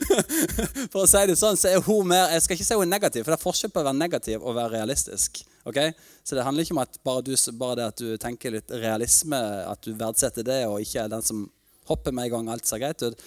For 0.92 1.02
å 1.02 1.08
si 1.08 1.22
det 1.30 1.38
sånn, 1.40 1.56
så 1.56 1.70
er 1.70 1.84
hun 1.86 2.10
mer 2.10 2.34
Jeg 2.34 2.44
skal 2.44 2.58
ikke 2.58 2.66
si 2.68 2.76
hun 2.76 2.84
er 2.86 2.94
negativ, 2.94 3.24
for 3.24 3.32
det 3.32 3.38
er 3.38 3.46
forskjell 3.46 3.72
på 3.72 3.82
å 3.82 3.86
være 3.88 3.98
negativ 3.98 4.42
og 4.44 4.58
være 4.58 4.76
realistisk. 4.78 5.40
ok? 5.64 5.80
Så 6.22 6.36
det 6.36 6.44
handler 6.46 6.66
ikke 6.66 6.76
om 6.76 6.82
at 6.84 7.00
bare, 7.06 7.24
du, 7.26 7.32
bare 7.58 7.78
det 7.80 7.88
at 7.94 8.02
du 8.02 8.12
tenker 8.20 8.54
litt 8.54 8.76
realisme, 8.76 9.40
at 9.66 9.82
du 9.86 9.94
verdsetter 9.96 10.46
det, 10.46 10.62
og 10.68 10.84
ikke 10.84 11.06
er 11.06 11.14
den 11.14 11.24
som 11.24 11.48
hopper 11.90 12.14
med 12.14 12.28
en 12.28 12.36
gang 12.36 12.52
alt 12.54 12.68
ser 12.68 12.82
greit 12.82 13.02
ut. 13.02 13.24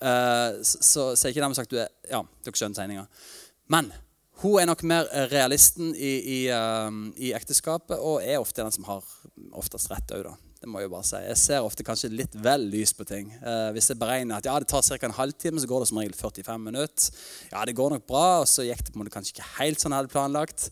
Uh, 0.00 0.58
så, 0.62 1.12
så 1.16 1.26
er 1.26 1.32
ikke 1.32 1.44
dermed 1.44 1.58
sagt 1.58 1.72
du 1.72 1.78
er 1.80 1.88
Ja, 2.10 2.20
dere 2.44 2.58
skjønner 2.58 2.80
tegninga. 2.80 3.06
Men 3.72 3.92
hun 4.42 4.60
er 4.60 4.68
nok 4.68 4.82
mer 4.84 5.08
realisten 5.32 5.94
i, 5.96 6.14
i, 6.20 6.40
uh, 6.52 6.90
i, 7.16 7.32
ekteskapet 7.36 7.96
og 7.96 8.20
er 8.20 8.40
ofte 8.40 8.60
den 8.60 8.74
som 8.74 8.84
har 8.90 9.06
oftest 9.56 9.88
rett 9.92 10.12
òg, 10.12 10.26
da 10.28 10.34
det 10.66 10.72
må 10.72 10.80
Jeg 10.82 10.90
bare 10.90 11.06
si. 11.06 11.18
Jeg 11.22 11.38
ser 11.38 11.64
ofte 11.64 11.84
kanskje 11.86 12.08
litt 12.10 12.34
vel 12.42 12.64
lys 12.72 12.90
på 12.96 13.04
ting. 13.06 13.28
Uh, 13.38 13.70
hvis 13.76 13.90
jeg 13.92 14.00
beregner 14.00 14.40
at 14.40 14.48
ja, 14.48 14.56
det 14.58 14.68
tar 14.70 14.82
ca. 14.82 14.98
en 15.06 15.14
halvtime, 15.14 15.60
så 15.62 15.68
går 15.70 15.82
det 15.82 15.88
som 15.90 16.00
regel 16.00 16.16
45 16.16 16.62
minutter. 16.64 17.18
Ja, 17.52 17.64
det 17.68 17.76
går 17.78 17.92
nok 17.94 18.06
bra, 18.08 18.26
og 18.42 18.48
så 18.50 18.66
gikk 18.66 18.82
det 18.82 18.92
på 18.92 18.98
en 18.98 19.04
måte 19.04 19.14
kanskje 19.14 19.36
ikke 19.36 19.50
helt 19.60 19.82
sånn 19.82 19.94
jeg 19.94 20.02
hadde 20.02 20.14
planlagt. 20.14 20.68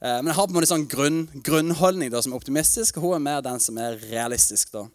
Uh, 0.00 0.18
men 0.18 0.32
jeg 0.32 0.38
har 0.38 0.48
på 0.48 0.54
en 0.54 0.58
måte 0.58 0.72
sånn 0.72 0.88
grunn, 0.90 1.20
grunnholdning 1.46 2.10
da, 2.12 2.24
som 2.24 2.34
er 2.34 2.40
optimistisk, 2.40 2.98
og 2.98 3.06
hun 3.06 3.18
er 3.20 3.26
mer 3.28 3.44
den 3.46 3.62
som 3.62 3.78
er 3.78 4.00
realistisk. 4.08 4.74
da. 4.74 4.86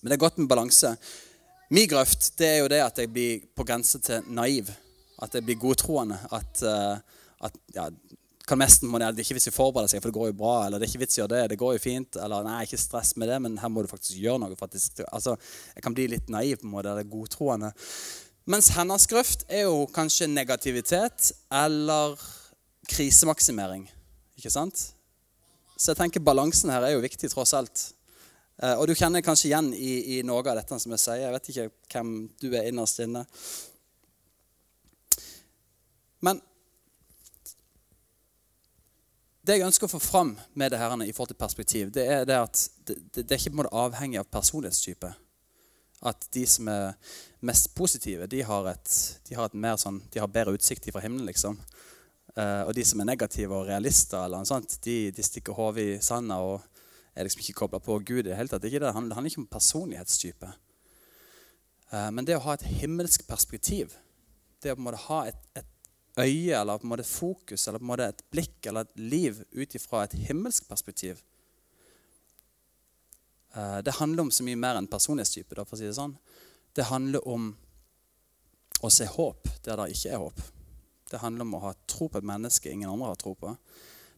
Men 0.00 0.10
det 0.10 0.16
er 0.16 0.24
godt 0.24 0.40
med 0.40 0.48
balanse. 0.48 0.94
Min 1.68 1.88
grøft 1.88 2.30
det 2.40 2.48
er 2.48 2.60
jo 2.62 2.68
det 2.72 2.80
at 2.80 2.98
jeg 2.98 3.10
blir 3.12 3.42
på 3.56 3.66
grense 3.68 4.00
til 4.00 4.24
naiv. 4.32 4.70
At 5.20 5.34
jeg 5.34 5.44
blir 5.44 5.58
godtroende. 5.60 6.16
At, 6.32 6.62
uh, 6.62 6.96
at 7.44 7.58
ja, 7.74 7.88
kan 8.48 8.60
nesten 8.62 8.92
det 8.94 9.08
er 9.08 9.20
ikke 9.20 9.36
vits 9.36 9.50
i 9.50 9.52
å 9.52 9.56
forberede 9.56 9.90
seg, 9.92 10.00
for 10.00 10.08
det 10.08 10.16
går 10.16 10.30
jo 10.30 10.38
bra. 10.40 10.54
Eller 10.64 10.80
det 10.80 10.86
er 10.86 10.92
ikke 10.92 11.02
vits 11.04 11.18
i 11.18 11.20
å 11.20 11.24
gjøre 11.24 11.34
det, 11.34 11.50
det 11.52 11.60
går 11.60 11.74
jo 11.76 11.82
fint. 11.84 12.20
Eller 12.24 12.46
nei, 12.46 12.62
ikke 12.64 12.80
stress 12.80 13.12
med 13.20 13.28
det, 13.28 13.36
men 13.44 13.58
her 13.60 13.72
må 13.72 13.84
du 13.84 13.90
faktisk 13.90 14.16
gjøre 14.16 14.40
noe. 14.44 14.56
Faktisk. 14.58 15.02
Altså, 15.10 15.36
jeg 15.74 15.84
kan 15.84 15.96
bli 15.96 16.08
litt 16.14 16.32
naiv 16.32 16.62
på 16.62 16.68
en 16.68 16.72
måte, 16.72 16.94
eller 16.94 17.10
godtroende. 17.10 17.72
Mens 18.48 18.70
hennes 18.72 19.04
grøft 19.10 19.44
er 19.52 19.66
jo 19.66 19.82
kanskje 19.92 20.30
negativitet 20.32 21.34
eller 21.52 22.16
krisemaksimering. 22.88 23.84
Ikke 24.40 24.52
sant? 24.54 24.86
Så 25.76 25.92
jeg 25.92 26.00
tenker 26.00 26.24
balansen 26.24 26.72
her 26.72 26.86
er 26.86 26.96
jo 26.96 27.04
viktig, 27.04 27.28
tross 27.28 27.52
alt. 27.54 27.90
Eh, 28.58 28.74
og 28.74 28.88
du 28.90 28.94
kjenner 28.98 29.22
kanskje 29.22 29.52
igjen 29.52 29.70
i, 29.74 30.18
i 30.18 30.22
noe 30.26 30.42
av 30.42 30.58
dette 30.58 30.78
som 30.82 30.94
jeg 30.94 31.02
sier. 31.02 31.22
Jeg 31.22 31.34
vet 31.36 31.50
ikke 31.52 31.68
hvem 31.94 32.12
du 32.42 32.48
er 32.50 32.70
innerst 32.70 33.02
inne. 33.04 33.24
Men 36.26 36.40
det 39.46 39.56
jeg 39.56 39.68
ønsker 39.68 39.86
å 39.86 39.94
få 39.94 40.02
fram 40.02 40.34
med 40.58 40.74
det 40.74 40.80
her 40.80 40.92
i 41.00 41.12
forhold 41.14 41.32
til 41.32 41.40
perspektiv, 41.40 41.92
det 41.94 42.04
er 42.12 42.26
det 42.28 42.36
at 42.36 42.64
det, 42.84 42.98
det, 43.14 43.30
er 43.30 43.38
ikke 43.38 43.54
på 43.54 43.56
en 43.56 43.62
måte 43.62 43.84
avhengig 43.84 44.18
av 44.20 44.28
personlighetstype. 44.32 45.12
At 46.08 46.26
de 46.34 46.44
som 46.46 46.68
er 46.70 47.14
mest 47.46 47.70
positive, 47.78 48.26
de 48.30 48.42
har, 48.46 48.68
et, 48.74 48.96
de 49.28 49.38
har, 49.38 49.54
mer 49.54 49.78
sånn, 49.80 50.02
de 50.12 50.20
har 50.20 50.30
bedre 50.30 50.54
utsikt 50.58 50.90
fra 50.92 51.02
himmelen. 51.02 51.30
liksom. 51.30 51.56
Uh, 52.36 52.68
og 52.68 52.74
de 52.76 52.84
som 52.86 53.00
er 53.00 53.08
negative 53.08 53.54
og 53.54 53.66
realister, 53.70 54.20
eller 54.20 54.42
noe 54.42 54.50
sånt, 54.50 54.76
de, 54.84 54.98
de 55.14 55.24
stikker 55.26 55.56
hodet 55.56 55.86
i 55.86 55.96
sanda 56.04 56.38
og 56.44 56.77
er 57.18 57.26
liksom 57.26 57.42
ikke 57.42 57.58
kobla 57.64 57.80
på 57.82 57.98
Gud. 57.98 58.26
i 58.26 58.28
Det 58.30 58.36
hele 58.38 58.48
tatt. 58.48 58.62
Det, 58.62 58.80
det 58.80 58.94
handler 58.94 59.26
ikke 59.26 59.42
om 59.42 59.50
personlighetstype. 59.50 60.52
Uh, 61.92 62.10
men 62.14 62.24
det 62.28 62.36
å 62.36 62.44
ha 62.44 62.54
et 62.54 62.68
himmelsk 62.80 63.26
perspektiv, 63.26 63.96
det 64.62 64.72
å 64.72 64.78
på 64.78 64.82
en 64.82 64.88
måte 64.90 65.02
ha 65.08 65.24
et, 65.30 65.50
et 65.58 65.74
øye 66.18 66.58
eller 66.58 66.78
på 66.78 66.86
en 66.86 66.92
måte 66.92 67.06
et 67.06 67.10
fokus 67.10 67.68
eller 67.68 67.80
på 67.80 67.86
en 67.86 67.92
måte 67.92 68.08
et 68.10 68.24
blikk 68.32 68.66
eller 68.66 68.86
et 68.86 69.00
liv 69.00 69.42
ut 69.52 69.74
ifra 69.74 70.04
et 70.04 70.16
himmelsk 70.28 70.68
perspektiv. 70.68 71.22
Eh, 73.54 73.78
det 73.86 73.96
handler 74.00 74.26
om 74.26 74.30
så 74.30 74.44
mye 74.46 74.58
mer 74.58 74.78
enn 74.78 74.90
personlighetstype. 74.90 75.54
Da, 75.54 75.64
for 75.64 75.76
å 75.76 75.80
si 75.80 75.88
Det 75.88 75.96
sånn. 75.96 76.16
Det 76.74 76.88
handler 76.90 77.24
om 77.28 77.52
å 78.82 78.90
se 78.92 79.06
håp 79.10 79.48
der 79.64 79.80
det 79.80 79.90
ikke 79.94 80.14
er 80.14 80.22
håp. 80.22 80.42
Det 81.10 81.22
handler 81.22 81.46
om 81.46 81.54
å 81.56 81.64
ha 81.68 81.72
tro 81.88 82.08
på 82.08 82.18
et 82.20 82.26
menneske 82.26 82.70
ingen 82.70 82.90
andre 82.90 83.12
har 83.12 83.20
tro 83.20 83.34
på. 83.34 83.54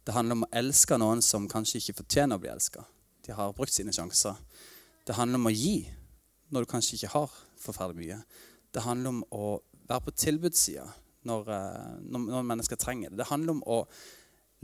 Det 0.05 0.15
handler 0.17 0.39
om 0.39 0.47
å 0.47 0.53
elske 0.61 0.97
noen 1.01 1.23
som 1.25 1.49
kanskje 1.51 1.81
ikke 1.81 2.01
fortjener 2.01 2.39
å 2.39 2.43
bli 2.43 2.51
elska. 2.53 2.85
De 3.27 3.35
har 3.37 3.53
brukt 3.57 3.75
sine 3.75 3.93
sjanser. 3.95 4.39
Det 5.07 5.17
handler 5.19 5.41
om 5.41 5.51
å 5.51 5.55
gi 5.55 5.83
når 6.51 6.65
du 6.65 6.71
kanskje 6.71 6.97
ikke 6.97 7.13
har 7.15 7.37
forferdelig 7.61 8.01
mye. 8.01 8.23
Det 8.73 8.85
handler 8.85 9.15
om 9.15 9.21
å 9.35 9.53
være 9.91 10.07
på 10.07 10.17
tilbudssida 10.23 10.87
når, 11.29 11.53
eh, 11.53 11.93
når, 12.07 12.27
når, 12.33 12.49
mennesker 12.49 12.81
trenger 12.81 13.11
det. 13.11 13.21
Det 13.21 13.31
handler 13.31 13.59
om 13.59 13.63
å 13.67 13.85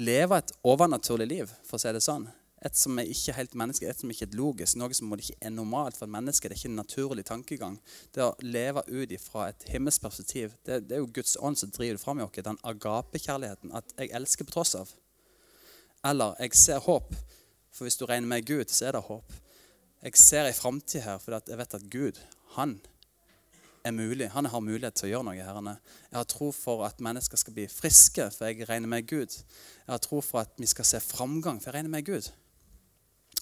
leve 0.00 0.40
et 0.40 0.52
overnaturlig 0.66 1.28
liv, 1.28 1.54
for 1.64 1.78
å 1.78 1.82
si 1.82 1.92
det 1.92 2.04
sånn. 2.04 2.28
Et 2.64 2.76
som 2.78 2.96
er 2.98 3.10
ikke 3.12 3.34
helt 3.36 3.54
menneske, 3.58 3.86
et 3.86 4.00
som 4.00 4.10
ikke 4.10 4.26
er 4.30 4.36
logisk, 4.38 4.78
noe 4.80 4.94
som 4.96 5.12
ikke 5.12 5.36
er 5.44 5.52
normalt 5.52 5.98
for 5.98 6.08
et 6.08 6.14
menneske. 6.14 6.48
Det 6.48 6.56
er 6.56 6.60
ikke 6.62 6.70
en 6.72 6.80
naturlig 6.80 7.26
tankegang. 7.28 7.76
Det 8.16 8.24
å 8.24 8.34
leve 8.40 8.82
ut 8.88 9.12
fra 9.20 9.50
et 9.50 9.66
himmelsperspektiv, 9.70 10.56
det, 10.64 10.86
det, 10.88 10.96
er 10.96 11.04
jo 11.04 11.12
Guds 11.18 11.36
ånd 11.36 11.60
som 11.60 11.72
driver 11.74 12.00
fram 12.00 12.22
i 12.22 12.24
oss. 12.24 12.38
Den 12.40 12.60
agapekjærligheten. 12.64 13.74
At 13.76 13.92
jeg 13.98 14.14
elsker 14.16 14.48
på 14.48 14.56
tross 14.56 14.74
av. 14.78 14.94
Eller 16.06 16.36
jeg 16.40 16.54
ser 16.54 16.82
håp. 16.84 17.14
For 17.72 17.84
hvis 17.84 17.98
du 18.00 18.06
regner 18.06 18.28
med 18.28 18.46
Gud, 18.46 18.70
så 18.72 18.88
er 18.88 18.96
det 18.96 19.06
håp. 19.08 19.32
Jeg 20.02 20.20
ser 20.20 20.46
ei 20.46 20.54
framtid 20.54 21.02
her 21.04 21.18
for 21.18 21.34
jeg 21.36 21.58
vet 21.58 21.74
at 21.74 21.88
Gud, 21.90 22.20
han 22.56 22.78
er 23.86 23.90
mulig. 23.90 24.28
Han 24.30 24.48
har 24.50 24.60
mulighet 24.60 24.96
til 24.98 25.08
å 25.08 25.10
gjøre 25.10 25.26
noe. 25.28 25.44
Herrene. 25.46 25.76
Jeg 26.10 26.18
har 26.18 26.28
tro 26.30 26.50
for 26.54 26.84
at 26.86 27.02
mennesker 27.04 27.40
skal 27.40 27.54
bli 27.56 27.66
friske, 27.70 28.28
for 28.34 28.48
jeg 28.48 28.68
regner 28.68 28.90
med 28.90 29.06
Gud. 29.08 29.34
Jeg 29.34 29.92
har 29.92 30.02
tro 30.02 30.20
for 30.24 30.42
at 30.42 30.56
vi 30.58 30.68
skal 30.70 30.88
se 30.88 31.00
framgang, 31.02 31.60
for 31.62 31.70
jeg 31.70 31.78
regner 31.80 31.94
med 31.94 32.06
Gud. 32.08 32.30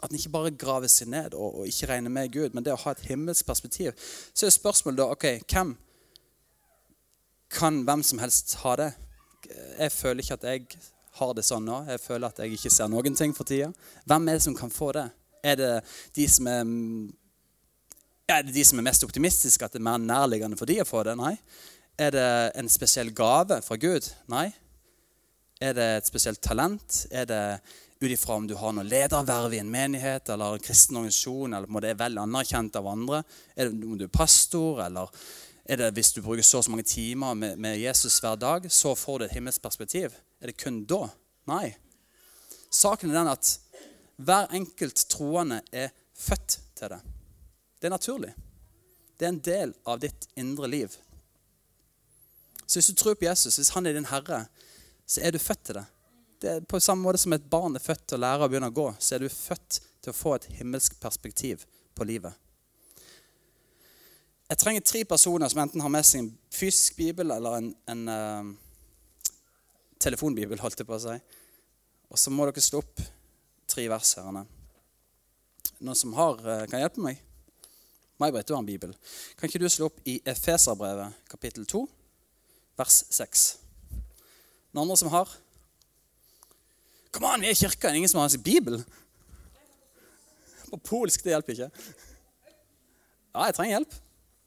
At 0.03 0.11
en 0.11 0.19
ikke 0.19 0.35
bare 0.35 0.53
graver 0.59 0.91
seg 0.93 1.09
ned 1.13 1.37
og, 1.37 1.61
og, 1.61 1.69
ikke 1.71 1.89
regner 1.89 2.13
med 2.13 2.33
Gud, 2.33 2.53
men 2.53 2.65
det 2.67 2.75
å 2.75 2.83
ha 2.83 2.93
et 2.93 3.07
himmelsk 3.09 3.47
perspektiv. 3.49 3.95
Så 4.35 4.47
er 4.47 4.57
spørsmålet 4.57 5.01
da 5.01 5.09
ok, 5.15 5.29
hvem 5.49 5.77
kan 7.55 7.85
hvem 7.87 8.03
som 8.03 8.21
helst 8.21 8.57
ha 8.65 8.75
det? 8.81 8.91
Jeg 9.79 9.93
føler 9.93 10.25
ikke 10.25 10.39
at 10.41 10.47
jeg 10.49 10.67
har 11.19 11.35
det 11.37 11.45
sånn 11.47 11.67
nå. 11.67 11.83
Jeg 11.89 12.03
føler 12.03 12.29
at 12.29 12.41
jeg 12.43 12.57
ikke 12.57 12.73
ser 12.73 12.91
noen 12.91 13.15
ting 13.19 13.35
for 13.37 13.47
tida. 13.49 13.71
Hvem 14.09 14.29
er 14.29 14.39
det 14.39 14.47
som 14.47 14.57
kan 14.59 14.73
få 14.73 14.91
det? 14.97 15.07
Er 15.45 15.61
det 15.61 15.71
de 16.17 16.27
som 16.31 16.49
er 16.51 16.65
er 18.25 18.41
det 18.43 18.55
de 18.55 18.65
som 18.65 18.79
er 18.81 18.87
mest 18.87 19.05
optimistiske, 19.05 19.67
at 19.67 19.75
det 19.75 19.83
er 19.83 19.85
mer 19.85 20.01
nærliggende 20.01 20.57
for 20.57 20.69
de 20.69 20.79
å 20.81 20.89
få 20.89 21.03
det? 21.05 21.13
Nei. 21.21 21.35
Er 22.01 22.15
det 22.15 22.29
en 22.57 22.71
spesiell 22.73 23.13
gave 23.15 23.61
fra 23.63 23.77
Gud? 23.77 24.09
Nei. 24.33 24.47
Er 25.61 25.75
det 25.77 25.89
et 25.99 26.09
spesielt 26.09 26.41
talent? 26.43 27.05
Er 27.13 27.29
det 27.29 27.43
ut 28.01 28.11
ifra 28.11 28.39
om 28.41 28.49
du 28.49 28.57
har 28.59 28.73
noe 28.75 28.85
lederverv 28.85 29.55
i 29.55 29.61
en 29.63 29.71
menighet 29.71 30.29
eller 30.33 30.57
en 30.57 30.65
kristen 30.65 30.97
organisasjon, 30.99 31.55
eller 31.55 31.71
om 31.71 31.81
det 31.85 31.93
er 31.93 32.01
vel 32.01 32.19
anerkjent 32.21 32.81
av 32.81 32.89
andre? 32.91 33.23
Er 33.55 33.69
det 33.69 33.87
om 33.87 33.99
du 34.01 34.07
er 34.09 34.13
pastor, 34.13 34.83
eller 34.87 35.13
er 35.65 35.81
det 35.81 35.93
hvis 35.97 36.13
du 36.17 36.23
bruker 36.25 36.45
så 36.45 36.61
og 36.61 36.67
så 36.67 36.73
mange 36.73 36.89
timer 36.89 37.37
med, 37.39 37.61
med 37.61 37.79
Jesus 37.81 38.19
hver 38.21 38.41
dag, 38.41 38.67
så 38.73 38.97
får 38.99 39.19
du 39.19 39.25
et 39.29 39.37
himmelsk 39.37 39.63
perspektiv? 39.65 40.17
Er 40.45 40.51
det 40.53 40.61
kun 40.61 40.83
da? 40.85 41.07
Nei. 41.49 41.71
Saken 42.69 43.09
er 43.09 43.17
den 43.17 43.31
at 43.33 43.53
hver 44.21 44.51
enkelt 44.53 45.07
troende 45.09 45.63
er 45.73 45.89
født 46.13 46.59
til 46.77 46.93
det. 46.93 46.99
Det 47.81 47.89
er 47.89 47.95
naturlig. 47.95 48.35
Det 49.17 49.25
er 49.25 49.33
en 49.33 49.41
del 49.47 49.73
av 49.89 50.03
ditt 50.03 50.27
indre 50.37 50.69
liv. 50.69 50.93
Så 52.67 52.77
hvis 52.77 52.91
du 52.93 53.01
tror 53.01 53.17
på 53.17 53.25
Jesus, 53.25 53.57
hvis 53.57 53.73
han 53.73 53.87
er 53.87 53.97
din 53.97 54.11
herre, 54.11 54.43
så 55.07 55.23
er 55.25 55.33
du 55.33 55.41
født 55.41 55.65
til 55.65 55.79
det. 55.79 55.85
Det 56.43 56.51
er 56.51 56.67
På 56.69 56.81
samme 56.81 57.03
måte 57.03 57.23
som 57.23 57.33
et 57.33 57.49
barn 57.51 57.77
er 57.77 57.81
født 57.81 58.05
til 58.09 58.19
å 58.19 58.25
lære 58.27 58.45
å 58.45 58.51
begynne 58.53 58.69
å 58.69 58.77
gå, 58.77 58.89
så 59.01 59.15
er 59.17 59.25
du 59.25 59.33
født 59.33 59.81
til 60.05 60.13
å 60.13 60.17
få 60.19 60.35
et 60.37 60.51
himmelsk 60.59 61.01
perspektiv 61.01 61.65
på 61.97 62.05
livet. 62.05 62.37
Jeg 64.51 64.61
trenger 64.61 64.85
tre 64.85 65.07
personer 65.09 65.49
som 65.49 65.63
enten 65.65 65.81
har 65.81 65.89
med 65.89 66.05
seg 66.05 66.21
en 66.21 66.33
fysisk 66.53 67.01
bibel 67.01 67.33
eller 67.33 67.63
en, 67.63 67.73
en 67.89 68.05
uh, 68.13 68.53
telefonbibel. 70.05 70.61
holdt 70.61 70.81
jeg 70.81 70.89
på 70.89 70.97
å 70.97 71.03
si. 71.03 71.17
Og 72.13 72.21
så 72.21 72.33
må 72.33 72.47
dere 72.49 72.63
slå 72.63 72.83
opp 72.85 73.03
tre 73.71 73.87
vers 73.91 74.15
her. 74.19 74.45
Noen 75.81 75.99
som 75.99 76.15
har, 76.17 76.41
uh, 76.45 76.67
kan 76.71 76.83
hjelpe 76.83 77.03
meg? 77.03 77.23
May-Britt, 78.23 78.47
du 78.47 78.55
har 78.55 78.63
en 78.63 78.69
bibel. 78.69 78.93
Kan 79.39 79.49
ikke 79.49 79.63
du 79.63 79.67
slå 79.73 79.89
opp 79.91 79.99
i 80.07 80.21
Efeserbrevet 80.31 81.17
kapittel 81.29 81.67
2, 81.67 81.83
vers 82.79 83.01
6? 83.11 83.47
Noen 84.75 84.85
andre 84.85 84.99
som 85.01 85.11
har? 85.11 85.33
Kom 87.15 87.27
an, 87.27 87.43
vi 87.43 87.51
er 87.51 87.57
i 87.57 87.59
kirka. 87.59 87.91
Ingen 87.95 88.11
som 88.11 88.21
har 88.21 88.31
en 88.31 88.47
bibel? 88.47 88.81
På 90.71 90.79
polsk, 90.83 91.23
det 91.23 91.35
hjelper 91.35 91.55
ikke. 91.55 91.69
Ja, 93.35 93.45
jeg 93.49 93.57
trenger 93.59 93.77
hjelp. 93.79 93.99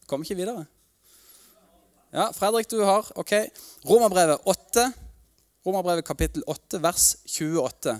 Kommer 0.08 0.28
ikke 0.28 0.40
videre. 0.40 0.66
Ja, 2.16 2.30
Fredrik, 2.36 2.70
du 2.72 2.80
har. 2.88 3.08
Ok. 3.20 3.34
Romerbrevet 3.88 4.48
8. 4.48 4.88
Romerbrevet 5.68 6.06
kapittel 6.06 6.44
8, 6.48 6.80
vers 6.80 7.18
28. 7.28 8.00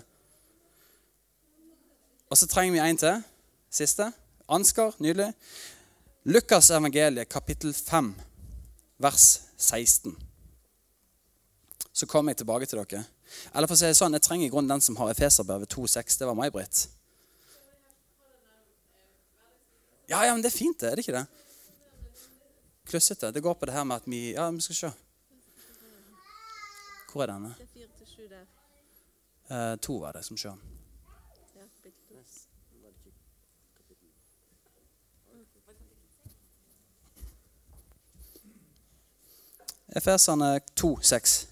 Og 2.30 2.38
så 2.40 2.48
trenger 2.48 2.72
vi 2.72 2.80
en 2.80 3.00
til. 3.02 3.24
Siste. 3.70 4.06
Ansgar, 4.48 4.94
nydelig. 5.04 5.34
Lukas 6.24 6.70
evangeliet, 6.72 7.28
kapittel 7.28 7.74
5, 7.74 8.14
vers 9.04 9.26
16. 9.58 10.16
Så 11.92 12.08
kommer 12.08 12.32
jeg 12.32 12.38
tilbake 12.38 12.66
til 12.66 12.80
dere. 12.80 13.04
Eller 13.52 13.68
for 13.68 13.76
å 13.76 13.82
si 13.82 13.90
det 13.90 13.98
sånn, 14.00 14.16
jeg 14.16 14.24
trenger 14.24 14.48
i 14.48 14.54
grunnen 14.54 14.72
den 14.72 14.86
som 14.86 14.96
har 15.02 15.12
Efeserbrevet 15.12 15.76
2,6. 15.76 16.22
Det 16.22 16.30
var 16.30 16.38
meg, 16.40 16.54
Britt. 16.56 16.86
Ja, 20.08 20.22
ja, 20.24 20.32
men 20.32 20.40
det 20.40 20.54
er 20.54 20.56
fint, 20.56 20.80
det. 20.80 20.94
Er 20.94 20.96
det 20.96 21.04
ikke 21.04 21.18
det? 21.18 21.26
Klussete. 22.88 23.34
Det 23.36 23.44
går 23.44 23.60
på 23.60 23.68
det 23.68 23.76
her 23.76 23.84
med 23.84 24.00
at 24.00 24.08
vi 24.08 24.22
Ja, 24.32 24.48
vi 24.56 24.64
skal 24.64 24.80
se. 24.80 24.94
Hvor 27.18 27.24
er 27.24 27.34
denne? 27.34 27.56
Det 27.58 27.64
er 27.64 27.68
fire 27.74 27.88
til 27.98 28.08
sju 28.08 28.22
der. 28.30 28.46
Eh, 29.72 29.78
to 29.78 29.94
var 29.98 30.12
det 30.12 30.26
som 30.26 30.38
sjø. 30.38 30.50
Ja, 30.50 31.64
bitte 31.84 32.14
litt. 32.14 32.44
Efeserne 39.96 40.60
2,6. 40.80 41.48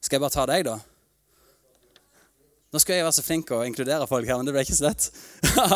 Skal 0.00 0.16
jeg 0.16 0.20
bare 0.20 0.30
ta 0.30 0.46
deg, 0.46 0.64
da? 0.70 0.78
Nå 2.74 2.80
skal 2.82 2.96
jeg 2.96 3.04
være 3.06 3.14
så 3.14 3.22
flink 3.22 3.50
å 3.54 3.60
inkludere 3.62 4.06
folk 4.10 4.26
her, 4.26 4.34
men 4.34 4.48
det 4.48 4.52
ble 4.56 4.64
ikke 4.64 4.74
så 4.74 4.88
lett. 4.88 5.04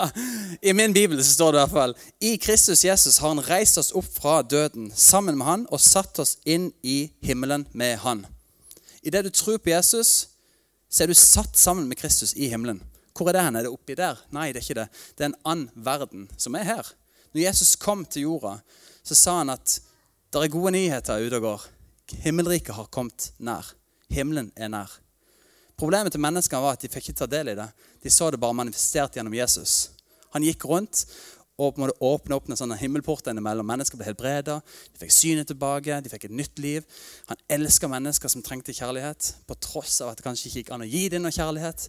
I 0.68 0.72
min 0.74 0.90
bibel 0.96 1.20
så 1.22 1.30
står 1.30 1.54
det 1.54 1.60
i 1.60 1.62
hvert 1.62 1.76
fall 1.76 1.94
I 2.26 2.32
Kristus 2.42 2.82
Jesus 2.82 3.20
har 3.22 3.30
han 3.30 3.42
reist 3.46 3.78
oss 3.78 3.92
opp 3.94 4.08
fra 4.16 4.40
døden 4.42 4.88
sammen 4.90 5.38
med 5.38 5.46
han 5.46 5.66
og 5.70 5.78
satt 5.78 6.18
oss 6.18 6.34
inn 6.42 6.72
i 6.82 7.12
himmelen 7.22 7.68
med 7.70 8.00
han. 8.02 8.26
Idet 9.06 9.28
du 9.28 9.30
tror 9.30 9.62
på 9.62 9.70
Jesus, 9.70 10.34
så 10.90 11.04
er 11.04 11.12
du 11.12 11.14
satt 11.14 11.54
sammen 11.54 11.86
med 11.86 12.02
Kristus 12.02 12.34
i 12.34 12.50
himmelen. 12.50 12.82
Hvor 13.14 13.30
er 13.30 13.38
det 13.38 13.46
hen? 13.46 13.62
Er 13.62 13.68
det 13.68 13.74
oppi 13.78 13.94
der? 13.94 14.18
Nei, 14.34 14.50
det 14.50 14.64
er 14.64 14.66
ikke 14.66 14.80
det. 14.82 14.90
Det 15.14 15.22
er 15.22 15.30
en 15.30 15.40
annen 15.54 15.86
verden 15.86 16.26
som 16.34 16.58
er 16.58 16.66
her. 16.66 16.94
Når 17.30 17.46
Jesus 17.46 17.76
kom 17.78 18.08
til 18.10 18.26
jorda, 18.26 18.58
så 19.06 19.14
sa 19.14 19.38
han 19.44 19.54
at 19.54 19.78
det 20.34 20.42
er 20.42 20.50
gode 20.50 20.74
nyheter 20.74 21.22
ute 21.22 21.38
og 21.38 21.46
går. 21.46 21.72
Himmelriket 22.26 22.74
har 22.74 22.90
kommet 22.90 23.30
nær. 23.38 23.76
Himmelen 24.10 24.50
er 24.58 24.74
nær. 24.74 24.98
Problemet 25.78 26.10
til 26.14 26.22
menneskene 26.22 26.62
var 26.64 26.74
at 26.74 26.82
de 26.82 26.90
fikk 26.90 27.10
ikke 27.10 27.20
ta 27.20 27.28
del 27.30 27.52
i 27.52 27.58
det. 27.58 27.68
De 28.02 28.10
så 28.10 28.30
det 28.34 28.40
bare 28.42 28.56
manifestert 28.56 29.14
gjennom 29.14 29.36
Jesus. 29.36 29.92
Han 30.34 30.44
gikk 30.44 30.66
rundt 30.68 31.04
og 31.58 31.74
på 31.74 31.80
en 31.80 31.84
måte 31.84 32.06
åpne 32.06 32.36
opp 32.36 32.46
en 32.46 32.58
sånn 32.58 32.74
himmelport 32.78 33.26
innimellom. 33.30 33.66
Mennesker 33.66 33.98
ble 33.98 34.06
helbreda, 34.06 34.60
de 34.94 35.00
fikk 35.00 35.14
synet 35.14 35.48
tilbake, 35.50 35.96
de 36.02 36.12
fikk 36.12 36.28
et 36.28 36.36
nytt 36.38 36.60
liv. 36.62 36.86
Han 37.26 37.40
elska 37.56 37.90
mennesker 37.90 38.30
som 38.30 38.44
trengte 38.46 38.74
kjærlighet, 38.76 39.32
på 39.46 39.56
tross 39.66 39.96
av 40.04 40.12
at 40.12 40.20
det 40.20 40.26
kanskje 40.26 40.46
ikke 40.46 40.62
gikk 40.62 40.70
an 40.76 40.86
å 40.86 40.90
gi 40.90 41.08
dem 41.10 41.26
noe 41.26 41.34
kjærlighet. 41.34 41.88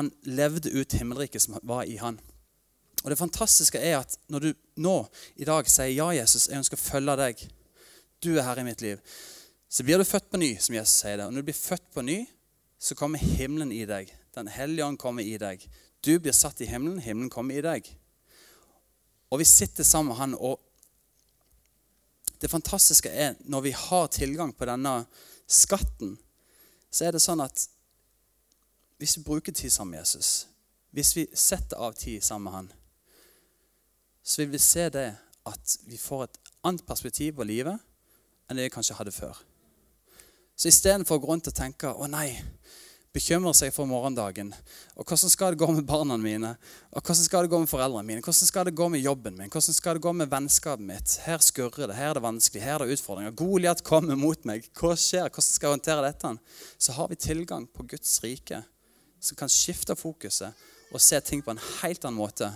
Han 0.00 0.10
levde 0.26 0.72
ut 0.74 0.98
himmelriket 0.98 1.46
som 1.46 1.60
var 1.62 1.86
i 1.86 1.94
han. 2.02 2.18
Og 3.04 3.12
Det 3.12 3.20
fantastiske 3.20 3.78
er 3.78 4.00
at 4.00 4.18
når 4.32 4.48
du 4.48 4.50
nå 4.82 4.96
i 5.38 5.46
dag 5.46 5.68
sier 5.70 5.94
ja, 5.94 6.08
Jesus, 6.16 6.48
jeg 6.48 6.58
ønsker 6.58 6.80
å 6.80 6.82
følge 6.82 7.18
deg, 7.20 7.46
du 8.24 8.32
er 8.34 8.48
her 8.48 8.64
i 8.64 8.66
mitt 8.66 8.82
liv, 8.82 8.98
så 9.70 9.86
blir 9.86 10.00
du 10.00 10.08
født 10.08 10.26
på 10.32 10.40
ny, 10.42 10.54
som 10.58 10.74
Jesus 10.74 11.04
sier 11.04 11.20
det. 11.20 11.28
Og 11.28 11.34
når 11.34 11.44
du 11.44 11.52
blir 11.52 11.60
født 11.60 11.86
på 11.94 12.02
ny, 12.02 12.24
så 12.84 12.94
kommer 12.94 13.18
himmelen 13.18 13.72
i 13.72 13.84
deg. 13.88 14.10
Den 14.36 14.50
hellige 14.52 14.84
ånd 14.84 14.98
kommer 15.00 15.24
i 15.24 15.38
deg. 15.40 15.62
Du 16.04 16.18
blir 16.20 16.34
satt 16.36 16.60
i 16.60 16.68
himmelen, 16.68 16.98
himmelen 17.00 17.30
kommer 17.32 17.56
i 17.56 17.62
deg. 17.64 17.86
Og 19.32 19.40
vi 19.40 19.46
sitter 19.48 19.86
sammen 19.88 20.12
med 20.12 20.18
han, 20.20 20.34
og 20.36 20.60
det 22.42 22.50
fantastiske 22.52 23.08
er 23.08 23.38
når 23.40 23.64
vi 23.64 23.72
har 23.72 24.10
tilgang 24.12 24.52
på 24.52 24.68
denne 24.68 24.92
skatten, 25.48 26.18
så 26.92 27.06
er 27.06 27.16
det 27.16 27.24
sånn 27.24 27.40
at 27.40 27.64
hvis 29.00 29.16
vi 29.16 29.24
bruker 29.30 29.56
tid 29.56 29.72
sammen 29.72 29.94
med 29.94 30.02
Jesus, 30.04 30.46
hvis 30.92 31.14
vi 31.16 31.24
setter 31.32 31.80
av 31.80 31.96
tid 31.96 32.20
sammen 32.22 32.50
med 32.50 32.56
han, 32.58 32.70
så 34.22 34.42
vil 34.42 34.52
vi 34.52 34.60
se 34.60 34.90
det 34.92 35.08
at 35.48 35.78
vi 35.88 35.96
får 36.00 36.26
et 36.26 36.38
annet 36.68 36.84
perspektiv 36.86 37.40
på 37.40 37.48
livet 37.48 37.80
enn 38.44 38.60
det 38.60 38.68
vi 38.68 38.76
kanskje 38.76 39.00
hadde 39.00 39.16
før. 39.16 39.40
Så 40.54 40.70
istedenfor 40.70 41.18
å 41.18 41.22
gå 41.22 41.32
rundt 41.32 41.50
og 41.50 41.56
tenke 41.56 41.90
å 41.90 42.06
nei, 42.10 42.28
bekymre 43.14 43.52
seg 43.54 43.70
for 43.74 43.86
morgendagen. 43.86 44.50
Og 44.98 45.06
hvordan 45.06 45.30
skal 45.30 45.54
det 45.54 45.60
gå 45.62 45.68
med 45.70 45.86
barna 45.86 46.16
mine? 46.18 46.52
Og 46.90 46.98
hvordan 47.00 47.26
skal 47.26 47.46
det 47.46 47.52
gå 47.52 47.60
med 47.62 47.70
foreldrene 47.70 48.06
mine? 48.08 48.22
Hvordan 48.24 48.50
skal 48.50 48.66
det 48.66 48.74
gå 48.74 48.88
med 48.90 49.02
jobben 49.04 49.36
min? 49.38 49.50
Hvordan 49.50 49.76
skal 49.76 49.98
det 49.98 50.04
gå 50.06 50.12
med 50.18 50.30
vennskapet 50.32 50.86
mitt? 50.88 51.16
Her 51.22 51.42
skurrer 51.42 51.90
det, 51.90 51.98
her 51.98 52.10
er 52.10 52.18
det 52.18 52.24
vanskelig, 52.26 52.62
her 52.64 52.78
er 52.78 52.86
det 52.86 52.98
utfordringer. 52.98 53.36
Goliat 53.38 53.84
kommer 53.86 54.18
mot 54.18 54.46
meg. 54.50 54.66
Hva 54.78 54.94
skjer? 54.98 55.28
Hvordan 55.28 55.46
skal 55.46 55.68
jeg 55.68 55.78
håndtere 55.78 56.06
dette? 56.08 56.32
Så 56.78 56.94
har 56.98 57.10
vi 57.10 57.20
tilgang 57.22 57.66
på 57.70 57.86
Guds 57.94 58.16
rike, 58.24 58.64
som 59.22 59.38
kan 59.38 59.52
skifte 59.52 59.98
fokuset 59.98 60.66
og 60.94 61.02
se 61.02 61.18
ting 61.22 61.42
på 61.42 61.54
en 61.54 61.62
helt 61.82 62.02
annen 62.06 62.18
måte. 62.18 62.50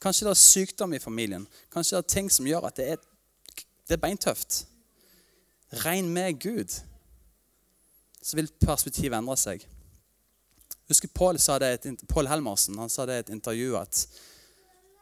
Kanskje 0.00 0.28
det 0.28 0.34
er 0.34 0.40
sykdom 0.40 0.92
i 0.94 1.02
familien. 1.02 1.46
Kanskje 1.72 1.96
det 1.96 2.04
er 2.04 2.12
ting 2.12 2.28
som 2.32 2.46
gjør 2.48 2.68
at 2.68 2.76
det 2.76 2.92
er, 2.92 3.00
det 3.88 3.96
er 3.96 4.04
beintøft. 4.04 4.62
Regn 5.84 6.12
med 6.12 6.38
Gud 6.40 6.76
så 8.22 8.36
vil 8.38 8.50
perspektivet 8.60 9.18
endre 9.18 9.36
seg. 9.38 9.64
Husker 10.88 11.10
Paul, 11.12 11.38
sa 11.38 11.58
det, 11.60 11.84
Paul 12.08 12.28
Helmersen 12.30 12.78
han 12.80 12.90
sa 12.92 13.06
det 13.06 13.16
i 13.16 13.24
et 13.26 13.32
intervju 13.34 13.74
at 13.78 14.04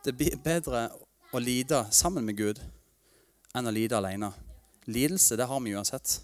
det 0.07 0.15
er 0.15 0.41
bedre 0.43 0.89
å 1.35 1.43
lide 1.43 1.85
sammen 1.95 2.27
med 2.27 2.39
Gud 2.39 2.61
enn 3.57 3.69
å 3.69 3.75
lide 3.75 3.99
alene. 3.99 4.33
Lidelse 4.87 5.39
det 5.39 5.47
har 5.51 5.63
vi 5.63 5.75
uansett. 5.75 6.21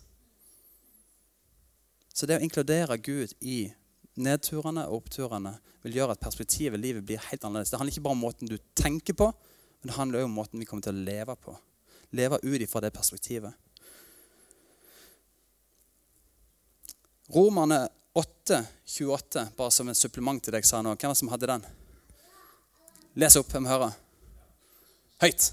Så 2.12 2.28
det 2.28 2.38
å 2.38 2.44
inkludere 2.44 2.98
Gud 3.00 3.32
i 3.40 3.72
nedturene 4.20 4.84
og 4.90 5.02
oppturene 5.02 5.54
vil 5.82 5.96
gjøre 5.98 6.14
at 6.16 6.22
perspektivet 6.22 6.78
i 6.78 6.82
livet 6.82 7.06
blir 7.06 7.22
helt 7.30 7.44
annerledes. 7.44 7.72
Det 7.72 7.80
handler 7.80 7.94
ikke 7.94 8.04
bare 8.06 8.18
om 8.18 8.24
måten 8.26 8.50
du 8.50 8.58
tenker 8.78 9.16
på, 9.18 9.30
men 9.32 9.90
det 9.90 9.96
handler 9.96 10.20
også 10.20 10.30
om 10.30 10.36
måten 10.36 10.62
vi 10.62 10.68
kommer 10.68 10.84
til 10.84 10.94
å 10.94 11.04
leve 11.06 11.36
på. 11.40 11.54
Leve 12.12 12.38
ut 12.42 12.60
ifra 12.60 12.82
det 12.84 12.92
perspektivet. 12.94 13.56
Romerne 17.32 17.88
8, 18.12 18.64
28, 18.84 19.46
bare 19.56 19.70
som 19.70 19.88
en 19.88 19.96
supplement 19.96 20.42
til 20.44 20.52
deg, 20.52 20.66
sa 20.68 20.82
nå. 20.84 20.92
Hvem 20.92 21.08
var 21.08 21.14
det 21.14 21.20
som 21.22 21.30
hadde 21.32 21.48
den? 21.48 21.64
Les 23.16 23.36
opp, 23.40 23.48
jeg 23.52 23.64
må 23.64 23.70
høre. 23.72 23.88
Høyt. 25.22 25.46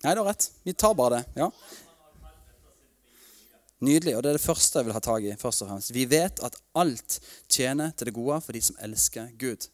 Nei, 0.00 0.14
du 0.16 0.22
har 0.22 0.30
rett. 0.30 0.48
Vi 0.64 0.74
tar 0.74 0.96
bare 0.98 1.20
det. 1.20 1.24
ja. 1.44 1.50
Nydelig. 3.80 4.16
Og 4.16 4.22
det 4.22 4.32
er 4.32 4.36
det 4.36 4.44
første 4.44 4.80
jeg 4.80 4.88
vil 4.88 4.96
ha 4.96 5.00
tak 5.04 5.24
i. 5.24 5.36
først 5.36 5.62
og 5.62 5.70
fremst. 5.70 5.94
Vi 5.94 6.04
vet 6.08 6.40
at 6.44 6.56
alt 6.74 7.20
tjener 7.48 7.94
til 7.96 8.10
det 8.10 8.16
gode 8.16 8.40
for 8.44 8.56
de 8.56 8.60
som 8.64 8.76
elsker 8.82 9.30
Gud. 9.38 9.68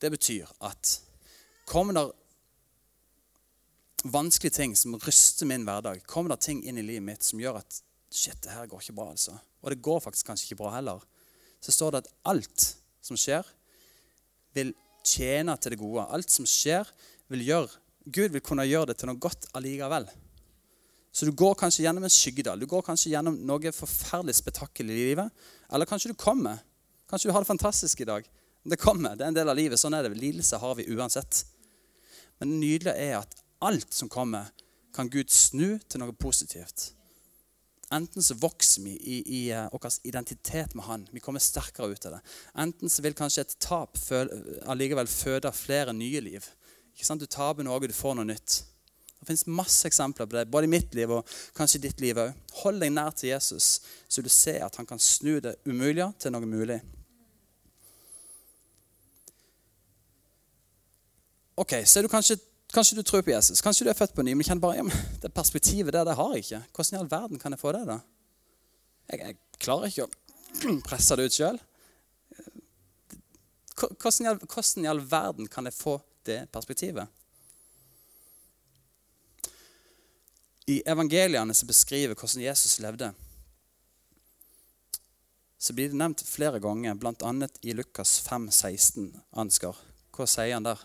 Det 0.00 0.10
betyr 0.10 0.48
at 0.64 1.00
kommer 1.66 1.96
der 1.96 2.12
vanskelige 4.04 4.56
ting 4.56 4.76
som 4.76 4.96
ryster 5.02 5.48
min 5.48 5.66
hverdag, 5.68 6.02
kommer 6.08 6.34
det 6.34 6.44
ting 6.46 6.62
inn 6.64 6.78
i 6.80 6.84
livet 6.84 7.04
mitt 7.04 7.26
som 7.26 7.40
gjør 7.40 7.60
at 7.60 7.80
shit, 8.10 8.38
det 8.42 8.54
her 8.54 8.68
går 8.70 8.82
ikke 8.82 8.96
bra. 8.96 9.10
altså. 9.12 9.36
Og 9.60 9.70
det 9.70 9.82
går 9.84 10.00
faktisk 10.00 10.30
kanskje 10.30 10.50
ikke 10.50 10.62
bra 10.62 10.74
heller. 10.78 11.04
Så 11.60 11.74
står 11.74 11.92
det 11.92 12.04
at 12.04 12.12
alt 12.32 12.66
som 13.04 13.18
skjer, 13.18 13.44
vil 14.56 14.72
tjene 15.06 15.54
til 15.60 15.74
det 15.74 15.78
gode. 15.80 16.08
Alt 16.10 16.32
som 16.32 16.48
skjer, 16.48 16.88
vil 17.30 17.46
gjøre 17.46 17.70
Gud 18.10 18.32
vil 18.32 18.42
kunne 18.42 18.64
gjøre 18.64 18.90
det 18.90 18.96
til 18.98 19.10
noe 19.10 19.20
godt 19.20 19.44
allikevel. 19.54 20.06
Så 21.12 21.26
du 21.26 21.34
går 21.36 21.56
kanskje 21.58 21.84
gjennom 21.84 22.06
en 22.06 22.12
skyggedal. 22.12 22.58
Du 22.58 22.68
går 22.70 22.84
kanskje 22.86 23.12
gjennom 23.12 23.36
noe 23.46 23.72
forferdelig 23.74 24.38
spetakkel 24.38 24.90
i 24.90 24.96
livet. 24.96 25.28
Eller 25.70 25.86
kanskje 25.86 26.12
du 26.12 26.18
kommer. 26.18 26.62
Kanskje 27.10 27.28
du 27.28 27.34
har 27.34 27.44
det 27.44 27.50
fantastisk 27.50 28.00
i 28.00 28.08
dag. 28.08 28.26
Det 28.64 28.78
kommer. 28.80 29.16
Det 29.16 29.26
er 29.26 29.32
en 29.32 29.36
del 29.36 29.52
av 29.52 29.58
livet. 29.58 29.80
Sånn 29.80 29.94
er 29.94 30.06
det. 30.06 30.14
Lidelse 30.16 30.58
har 30.62 30.76
vi 30.78 30.88
uansett. 30.94 31.42
Men 32.40 32.54
det 32.54 32.60
nydelige 32.62 33.08
er 33.10 33.18
at 33.20 33.36
alt 33.60 33.94
som 33.94 34.08
kommer, 34.08 34.50
kan 34.94 35.10
Gud 35.10 35.30
snu 35.30 35.78
til 35.88 36.02
noe 36.02 36.16
positivt. 36.18 36.90
Enten 37.90 38.22
så 38.22 38.36
vokser 38.38 38.84
vi 38.86 38.92
i, 38.94 39.16
i 39.18 39.40
i 39.50 39.68
vår 39.72 39.86
identitet 40.06 40.74
med 40.74 40.84
Han. 40.84 41.08
Vi 41.10 41.20
kommer 41.20 41.42
sterkere 41.42 41.90
ut 41.90 42.06
av 42.06 42.12
det. 42.16 42.20
Enten 42.54 42.90
så 42.90 43.02
vil 43.02 43.16
kanskje 43.18 43.42
et 43.42 43.56
tap 43.58 43.98
allikevel 44.70 45.10
føde 45.10 45.50
flere 45.52 45.92
nye 45.92 46.20
liv. 46.22 46.46
Ikke 46.94 47.06
sant? 47.06 47.20
Du 47.22 47.26
taper 47.26 47.66
noe, 47.66 47.74
og 47.74 47.88
du 47.88 47.94
får 47.94 48.14
noe 48.14 48.28
nytt. 48.28 48.60
Det 49.20 49.26
finnes 49.26 49.46
masse 49.46 49.88
eksempler 49.88 50.26
på 50.26 50.36
det, 50.38 50.46
både 50.48 50.64
i 50.64 50.72
mitt 50.72 50.94
liv 50.94 51.10
og 51.12 51.26
kanskje 51.56 51.80
i 51.80 51.82
ditt 51.88 52.00
liv 52.00 52.18
òg. 52.22 52.30
Hold 52.62 52.80
deg 52.80 52.94
nær 52.94 53.10
til 53.12 53.34
Jesus, 53.34 53.80
så 54.08 54.22
du 54.22 54.30
ser 54.32 54.62
at 54.64 54.78
han 54.80 54.88
kan 54.88 55.02
snu 55.02 55.40
det 55.44 55.58
umulige 55.66 56.08
til 56.22 56.32
noe 56.32 56.48
mulig. 56.48 56.78
Ok, 61.60 61.74
så 61.84 61.98
er 61.98 62.06
du 62.06 62.08
kanskje 62.08 62.38
Kanskje 62.70 62.96
du 62.96 63.02
tror 63.02 63.22
på 63.26 63.32
Jesus, 63.32 63.60
kanskje 63.60 63.84
du 63.84 63.90
er 63.90 63.98
født 63.98 64.14
på 64.14 64.22
ny, 64.22 64.36
men 64.36 64.46
kjenner 64.46 64.62
bare 64.62 64.78
ja, 64.78 64.86
men 64.86 65.06
det 65.22 65.32
perspektivet 65.34 65.94
der 65.94 66.06
det 66.06 66.14
har 66.18 66.34
jeg 66.36 66.44
ikke. 66.44 66.62
Hvordan 66.76 66.96
i 66.96 67.00
all 67.00 67.10
verden 67.10 67.42
kan 67.42 67.56
jeg 67.56 67.62
få 67.62 67.72
det? 67.74 67.86
da? 67.88 67.98
Jeg, 69.10 69.22
jeg 69.24 69.38
klarer 69.58 69.90
ikke 69.90 70.06
å 70.06 70.76
presse 70.88 71.18
det 71.18 71.26
ut 71.26 71.38
sjøl. 71.38 71.58
Hvordan, 73.80 74.38
hvordan, 74.44 74.84
i 74.84 74.90
all 74.90 75.00
verden 75.02 75.48
kan 75.50 75.66
jeg 75.66 75.74
få 75.74 75.96
det 76.28 76.44
perspektivet? 76.52 77.08
I 80.70 80.82
evangeliene 80.86 81.54
som 81.56 81.66
beskriver 81.66 82.14
hvordan 82.14 82.44
Jesus 82.44 82.78
levde, 82.78 83.10
så 85.58 85.74
blir 85.74 85.90
det 85.90 85.98
nevnt 85.98 86.22
flere 86.24 86.60
ganger, 86.62 86.94
bl.a. 86.94 87.48
i 87.66 87.74
Lukas 87.74 88.20
5, 88.24 88.46
16, 88.54 89.10
Ansgar, 89.42 89.76
Hva 90.14 90.28
sier 90.28 90.54
han 90.54 90.68
der? 90.68 90.80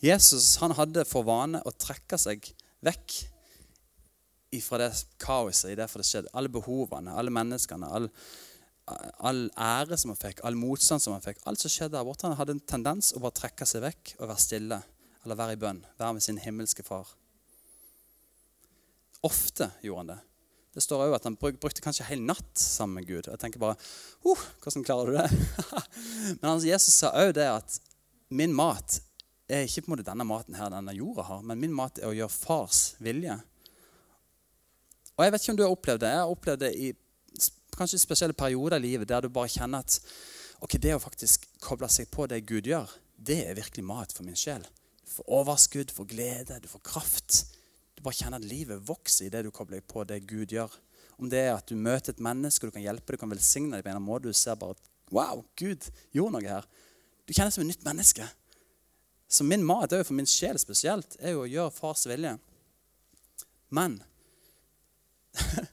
Jesus 0.00 0.54
han 0.62 0.72
hadde 0.78 1.04
for 1.08 1.26
vane 1.28 1.60
å 1.66 1.72
trekke 1.76 2.18
seg 2.20 2.46
vekk 2.84 3.16
fra 4.64 4.80
det 4.80 4.90
kaoset 5.22 5.70
i 5.70 5.76
det 5.78 5.86
for 5.90 6.02
det 6.02 6.08
skjedde. 6.08 6.32
Alle 6.34 6.50
behovene, 6.50 7.12
alle 7.14 7.30
menneskene, 7.30 7.86
all, 7.86 8.08
all 9.22 9.44
ære 9.54 9.98
som 10.00 10.10
han 10.10 10.18
fikk, 10.18 10.40
all 10.42 10.58
motstand 10.58 11.04
som 11.04 11.14
han 11.14 11.22
fikk. 11.22 11.42
Alt 11.46 11.62
som 11.62 11.70
skjedde 11.70 11.94
der 11.98 12.06
borte. 12.08 12.26
Han 12.26 12.38
hadde 12.40 12.56
en 12.56 12.64
tendens 12.72 13.12
å 13.14 13.22
bare 13.22 13.36
trekke 13.38 13.68
seg 13.68 13.84
vekk 13.84 14.16
og 14.18 14.26
være 14.26 14.42
stille. 14.42 14.80
Eller 15.22 15.38
være 15.38 15.54
i 15.54 15.60
bønn. 15.60 15.84
Være 16.00 16.16
med 16.16 16.24
sin 16.24 16.40
himmelske 16.40 16.82
far. 16.86 17.12
Ofte 19.26 19.68
gjorde 19.84 20.00
han 20.00 20.12
det. 20.14 20.18
Det 20.70 20.82
står 20.84 21.08
òg 21.08 21.16
at 21.16 21.24
Han 21.26 21.36
brukte 21.36 21.82
kanskje 21.82 22.04
en 22.04 22.10
hel 22.12 22.20
natt 22.24 22.58
sammen 22.58 23.00
med 23.00 23.08
Gud. 23.08 23.28
Jeg 23.28 23.40
tenker 23.42 23.60
bare 23.60 23.76
Hvordan 24.22 24.86
klarer 24.86 25.10
du 25.10 25.18
det? 25.18 25.28
Men 26.40 26.62
Jesus 26.64 26.94
sa 27.02 27.12
òg 27.18 27.34
det 27.36 27.48
at 27.50 27.80
min 28.30 28.54
mat 28.54 29.00
er 29.56 29.66
ikke 29.66 29.84
på 29.84 29.90
en 29.90 29.94
måte 29.96 30.06
denne 30.06 30.26
maten 30.26 30.56
her 30.58 30.72
denne 30.72 30.94
jorda 30.94 31.26
har, 31.26 31.44
men 31.46 31.60
min 31.60 31.74
mat 31.74 31.98
er 31.98 32.10
å 32.10 32.16
gjøre 32.16 32.32
fars 32.32 32.80
vilje. 33.02 33.36
Og 35.16 35.24
Jeg 35.24 35.32
vet 35.32 35.42
ikke 35.42 35.52
om 35.52 35.58
du 35.58 35.64
har 35.66 35.74
opplevd 35.74 36.02
det. 36.04 36.10
Jeg 36.14 36.20
har 36.22 36.34
opplevd 36.34 36.62
det 36.64 36.72
i 36.80 36.90
kanskje 37.76 38.00
spesielle 38.00 38.36
perioder 38.36 38.80
i 38.80 38.86
livet 38.86 39.08
der 39.08 39.24
du 39.24 39.32
bare 39.32 39.52
kjenner 39.52 39.84
at 39.84 39.98
ok, 40.60 40.76
det 40.80 40.94
å 40.96 41.02
faktisk 41.02 41.46
koble 41.62 41.88
seg 41.92 42.10
på 42.12 42.26
det 42.30 42.42
Gud 42.48 42.68
gjør, 42.68 42.88
det 43.16 43.38
er 43.46 43.58
virkelig 43.58 43.84
mat 43.84 44.14
for 44.16 44.24
min 44.26 44.38
sjel. 44.38 44.64
Du 45.04 45.12
får 45.12 45.32
overskudd, 45.40 45.90
du 45.90 45.96
får 45.96 46.08
glede, 46.08 46.60
du 46.60 46.68
får 46.70 46.84
kraft. 46.86 47.40
Du 47.96 48.04
bare 48.04 48.16
kjenner 48.16 48.40
at 48.40 48.48
livet 48.48 48.80
vokser 48.88 49.26
i 49.26 49.32
det 49.32 49.44
du 49.44 49.50
kobler 49.52 49.84
på 49.84 50.06
det 50.08 50.22
Gud 50.28 50.54
gjør. 50.56 50.72
Om 51.20 51.28
det 51.28 51.42
er 51.44 51.52
at 51.52 51.68
du 51.68 51.76
møter 51.76 52.14
et 52.14 52.22
menneske, 52.24 52.64
du 52.64 52.72
kan 52.72 52.84
hjelpe, 52.84 53.12
du 53.12 53.20
kan 53.20 53.32
velsigne 53.32 53.76
dem 53.76 53.84
på 53.84 53.92
en 53.92 54.04
måte. 54.04 54.32
Du 54.32 54.36
ser 54.36 54.56
bare 54.56 54.76
at 54.76 54.86
wow, 55.12 55.42
Gud 55.60 55.90
gjorde 56.16 56.38
noe 56.38 56.48
her. 56.48 56.68
Du 57.28 57.34
kjenner 57.34 57.50
deg 57.50 57.58
som 57.58 57.66
et 57.66 57.74
nytt 57.74 57.84
menneske. 57.84 58.28
Så 59.30 59.46
min 59.46 59.62
mat 59.64 59.92
jo 59.94 60.02
for 60.02 60.18
min 60.18 60.26
sjel 60.26 60.58
spesielt, 60.58 61.14
er 61.22 61.36
jo 61.36 61.44
å 61.44 61.50
gjøre 61.50 61.74
fars 61.74 62.02
vilje. 62.10 62.34
Men 63.70 64.00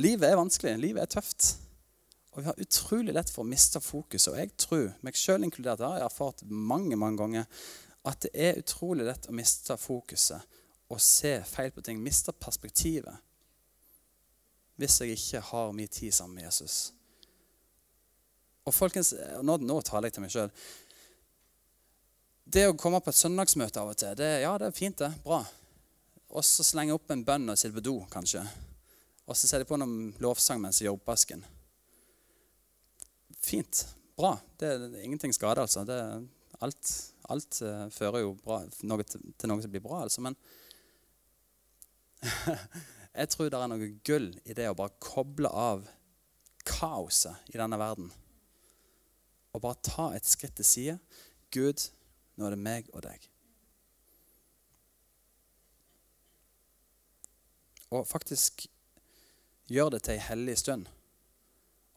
Livet 0.00 0.30
er 0.30 0.38
vanskelig. 0.38 0.78
Livet 0.80 1.02
er 1.02 1.12
tøft. 1.12 1.56
Og 2.32 2.40
vi 2.40 2.46
har 2.48 2.62
utrolig 2.62 3.14
lett 3.14 3.30
for 3.30 3.44
å 3.44 3.50
miste 3.50 3.80
fokus. 3.84 4.28
Og 4.30 4.38
jeg 4.38 4.52
tror, 4.60 4.86
meg 5.04 5.18
sjøl 5.18 5.44
inkludert, 5.44 5.82
har 5.84 5.98
jeg 5.98 6.06
erfart 6.06 6.44
mange 6.48 6.96
mange 6.98 7.20
ganger, 7.20 7.64
at 8.08 8.22
det 8.24 8.30
er 8.32 8.60
utrolig 8.62 9.04
lett 9.04 9.28
å 9.28 9.34
miste 9.36 9.76
fokuset 9.76 10.56
og 10.90 11.02
se 11.04 11.34
feil 11.46 11.70
på 11.74 11.84
ting. 11.84 12.00
Miste 12.02 12.32
perspektivet. 12.32 13.14
Hvis 14.80 15.02
jeg 15.02 15.18
ikke 15.18 15.42
har 15.50 15.74
mye 15.76 15.90
tid 15.92 16.14
sammen 16.16 16.38
med 16.38 16.48
Jesus. 16.48 16.94
Og 18.64 18.72
folkens, 18.74 19.12
nå, 19.44 19.58
nå 19.60 19.80
taler 19.84 20.08
jeg 20.08 20.16
til 20.16 20.24
meg 20.24 20.32
sjøl. 20.32 20.54
Det 22.50 22.64
å 22.66 22.74
komme 22.74 22.98
på 23.04 23.12
et 23.12 23.18
søndagsmøte 23.18 23.78
av 23.78 23.92
og 23.92 23.98
til, 24.00 24.16
det, 24.18 24.30
ja, 24.42 24.50
det 24.58 24.70
er 24.70 24.74
fint, 24.74 24.98
det. 24.98 25.10
Bra. 25.22 25.38
Og 26.34 26.42
så 26.46 26.64
slenge 26.66 26.96
opp 26.96 27.12
en 27.12 27.22
bønn 27.26 27.52
og 27.52 27.58
sitte 27.58 27.76
på 27.76 27.84
do, 27.84 27.94
kanskje. 28.10 28.42
Og 29.30 29.38
så 29.38 29.46
ser 29.46 29.62
de 29.62 29.68
på 29.68 29.78
noen 29.78 30.10
lovsang 30.22 30.58
mens 30.62 30.80
de 30.80 30.88
gjør 30.88 30.96
oppvasken. 30.98 31.44
Fint. 33.38 33.84
Bra. 34.18 34.34
Det 34.58 34.72
er 34.72 34.98
ingenting 35.04 35.34
skader, 35.36 35.62
altså. 35.62 35.84
Det, 35.86 36.00
alt 36.64 36.90
alt 37.30 37.60
uh, 37.62 37.86
fører 37.94 38.24
jo 38.24 38.34
bra, 38.42 38.60
noe 38.88 39.06
til, 39.06 39.22
til 39.38 39.50
noe 39.50 39.62
som 39.62 39.70
blir 39.72 39.84
bra, 39.84 40.02
altså. 40.06 40.22
Men 40.24 40.36
jeg 43.20 43.30
tror 43.32 43.52
det 43.52 43.60
er 43.60 43.70
noe 43.70 43.92
gull 44.06 44.30
i 44.42 44.56
det 44.56 44.66
å 44.70 44.76
bare 44.78 44.96
koble 45.02 45.50
av 45.54 45.86
kaoset 46.66 47.54
i 47.54 47.58
denne 47.60 47.78
verden. 47.80 48.10
Og 49.54 49.62
bare 49.62 49.86
ta 49.86 50.10
et 50.14 50.28
skritt 50.28 50.58
til 50.58 50.66
side. 50.66 50.98
Gud, 51.54 51.86
nå 52.40 52.48
er 52.48 52.56
det 52.56 52.64
meg 52.64 52.88
og 52.94 53.04
deg. 53.04 53.26
Og 57.90 58.06
faktisk 58.06 58.64
gjør 59.70 59.92
det 59.94 60.04
til 60.06 60.16
ei 60.16 60.24
hellig 60.24 60.56
stund. 60.60 60.88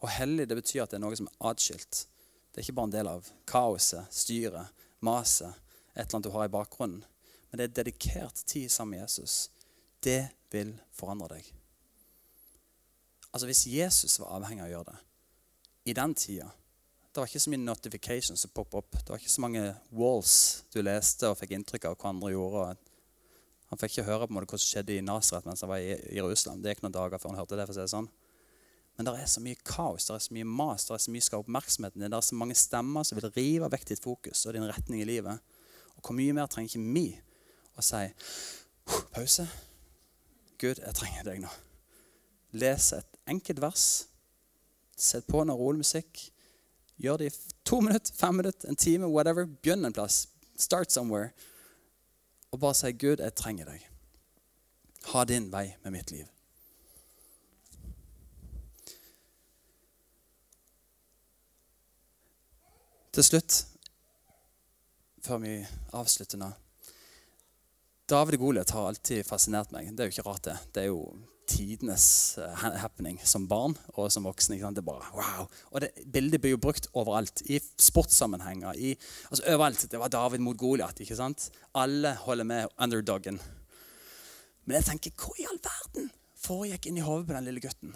Og 0.02 0.10
hellig 0.12 0.48
det 0.50 0.58
betyr 0.58 0.84
at 0.84 0.92
det 0.92 0.98
er 0.98 1.04
noe 1.04 1.16
som 1.16 1.30
er 1.30 1.50
atskilt. 1.50 2.04
Det 2.50 2.60
er 2.60 2.66
ikke 2.66 2.76
bare 2.78 2.90
en 2.90 2.96
del 2.96 3.10
av 3.10 3.30
kaoset, 3.50 4.10
styret, 4.14 4.84
maset, 5.02 5.54
et 5.94 6.04
eller 6.04 6.18
annet 6.18 6.28
du 6.28 6.34
har 6.34 6.48
i 6.48 6.52
bakgrunnen. 6.52 7.04
Men 7.50 7.60
det 7.60 7.66
er 7.68 7.76
dedikert 7.82 8.42
tid 8.46 8.68
sammen 8.70 8.96
med 8.96 9.04
Jesus. 9.04 9.48
Det 10.02 10.26
vil 10.50 10.74
forandre 10.94 11.36
deg. 11.36 11.48
Altså 13.32 13.46
Hvis 13.46 13.66
Jesus 13.66 14.18
var 14.20 14.36
avhengig 14.36 14.62
av 14.62 14.68
å 14.68 14.74
gjøre 14.74 14.92
det 14.92 15.00
i 15.90 15.94
den 15.96 16.14
tida 16.16 16.48
Det 17.14 17.22
var 17.22 17.28
ikke 17.30 17.44
så 17.44 17.50
mye 17.52 17.62
notifications 17.62 18.40
som 18.42 18.50
poppet 18.50 18.80
opp. 18.80 18.96
Det 18.98 19.12
var 19.12 19.20
ikke 19.22 19.30
så 19.30 19.42
mange 19.44 19.60
walls 19.94 20.64
du 20.74 20.80
leste 20.82 21.28
og 21.30 21.36
fikk 21.38 21.52
inntrykk 21.54 21.84
av 21.86 21.94
hva 21.94 22.10
andre 22.10 22.32
gjorde. 22.32 22.64
Han 23.70 23.78
fikk 23.78 23.92
ikke 23.94 24.06
høre 24.08 24.26
på 24.26 24.34
en 24.34 24.38
måte 24.40 24.50
hva 24.50 24.58
som 24.58 24.72
skjedde 24.72 24.96
i 24.96 25.04
Nasaret 25.06 25.46
mens 25.46 25.62
han 25.62 25.70
var 25.70 25.84
i 25.84 25.94
Jerusalem. 26.16 26.58
Det 26.64 26.74
gikk 26.74 26.82
noen 26.82 26.96
dager 26.96 27.22
før 27.22 27.30
han 27.30 27.38
hørte 27.38 27.60
det. 27.60 27.68
for 27.68 27.74
å 27.74 27.76
si 27.78 27.84
det 27.84 27.92
sånn. 27.94 28.10
Men 28.96 29.06
det 29.06 29.14
er 29.20 29.30
så 29.30 29.44
mye 29.46 29.60
kaos, 29.62 30.08
det 30.08 30.16
er 30.16 30.26
så 30.26 30.34
mye 30.34 30.50
mas, 30.58 30.88
det 30.88 30.96
er 30.96 31.04
så 31.06 31.14
mye 31.14 31.26
skal 31.28 31.46
oppmerksomheten 31.46 32.02
din. 32.02 32.10
Det 32.10 32.18
er 32.18 32.26
så 32.26 32.40
mange 32.42 32.58
stemmer 32.58 33.06
som 33.06 33.18
vil 33.20 33.30
rive 33.38 33.70
vekk 33.70 33.88
ditt 33.92 34.02
fokus 34.02 34.42
og 34.46 34.58
din 34.58 34.66
retning 34.66 35.02
i 35.02 35.08
livet. 35.08 35.54
Og 35.94 36.02
hvor 36.02 36.18
mye 36.18 36.34
mer 36.34 36.50
trenger 36.50 36.74
ikke 36.74 36.92
vi 36.98 37.06
å 37.78 37.86
si 37.86 38.04
pause? 39.14 39.46
Gud, 40.58 40.82
jeg 40.82 40.98
trenger 40.98 41.30
deg 41.30 41.46
nå. 41.46 41.50
Les 42.58 42.92
et 42.98 43.18
enkelt 43.30 43.62
vers. 43.62 43.88
Sett 44.98 45.30
på 45.30 45.46
noe 45.46 45.58
rolig 45.58 45.82
musikk. 45.82 46.33
Gjør 46.96 47.18
det 47.20 47.26
i 47.30 47.34
to 47.66 47.80
minutter, 47.80 48.14
fem 48.14 48.34
minutter, 48.34 48.68
en 48.68 48.76
time, 48.76 49.06
whatever. 49.10 49.44
Begynn 49.44 49.84
en 49.84 49.92
plass. 49.92 50.28
Start 50.56 50.92
somewhere. 50.92 51.30
Og 52.52 52.60
bare 52.60 52.74
si, 52.78 52.92
Gud, 52.92 53.18
jeg 53.18 53.34
trenger 53.34 53.66
deg. 53.72 53.88
Ha 55.10 55.24
din 55.28 55.50
vei 55.52 55.74
med 55.82 55.96
mitt 55.96 56.14
liv. 56.14 56.28
Til 63.14 63.24
slutt, 63.24 63.60
før 65.22 65.38
vi 65.44 65.52
avslutter 65.94 66.40
nå 66.40 66.48
David 68.10 68.40
Goliat 68.42 68.72
har 68.74 68.88
alltid 68.88 69.22
fascinert 69.24 69.70
meg. 69.72 69.92
Det 69.94 70.02
er 70.02 70.10
jo 70.10 70.12
ikke 70.12 70.24
rart, 70.26 70.42
det. 70.44 70.56
Det 70.74 70.82
er 70.82 70.90
jo 70.90 70.98
tidenes 71.48 72.38
eh, 72.38 72.64
happening 72.80 73.18
som 73.24 73.46
barn 73.48 73.74
og 73.94 74.10
som 74.12 74.26
voksen. 74.26 74.56
Det 74.56 74.82
er 74.82 74.86
bare 74.86 75.10
wow. 75.14 75.48
Og 75.72 75.84
det, 75.84 75.90
bildet 76.12 76.42
blir 76.42 76.54
jo 76.54 76.62
brukt 76.62 76.88
overalt. 76.92 77.42
I 77.50 77.60
sportssammenhenger. 77.60 78.76
I, 78.76 78.94
altså 79.30 79.44
overalt. 79.54 79.86
Det 79.90 80.00
var 80.00 80.12
David 80.12 80.44
mot 80.44 80.58
Goliat. 80.58 81.00
Alle 81.74 82.14
holder 82.24 82.48
med 82.48 82.74
underdogen. 82.78 83.40
Men 84.64 84.78
jeg 84.80 84.88
tenker, 84.88 85.16
hva 85.20 85.36
i 85.38 85.48
all 85.48 85.60
verden 85.60 86.10
foregikk 86.44 86.88
inni 86.88 87.04
hodet 87.04 87.28
på 87.28 87.36
den 87.36 87.48
lille 87.48 87.62
gutten? 87.64 87.92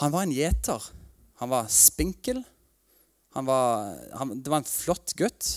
Han 0.00 0.12
var 0.12 0.26
en 0.26 0.34
gjeter. 0.36 0.90
Han 1.40 1.52
var 1.52 1.70
spinkel. 1.72 2.42
Han 3.36 3.48
var, 3.48 3.96
han, 4.18 4.36
det 4.40 4.52
var 4.52 4.60
en 4.60 4.68
flott 4.68 5.14
gutt. 5.16 5.54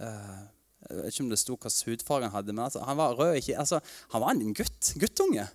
Uh, 0.00 0.46
jeg 0.86 0.98
vet 0.98 1.14
ikke 1.14 1.24
om 1.24 1.30
det 1.30 1.38
sto 1.40 1.54
hvilken 1.54 1.90
hudfarge 1.90 2.26
han 2.28 2.34
hadde, 2.34 2.54
men 2.54 2.66
altså, 2.66 2.82
han 2.86 2.98
var 2.98 3.14
rød. 3.18 3.38
Ikke, 3.40 3.56
altså, 3.58 3.80
han 4.12 4.22
var 4.22 4.34
en 4.34 4.54
gutt, 4.54 4.92
guttunge 5.00 5.46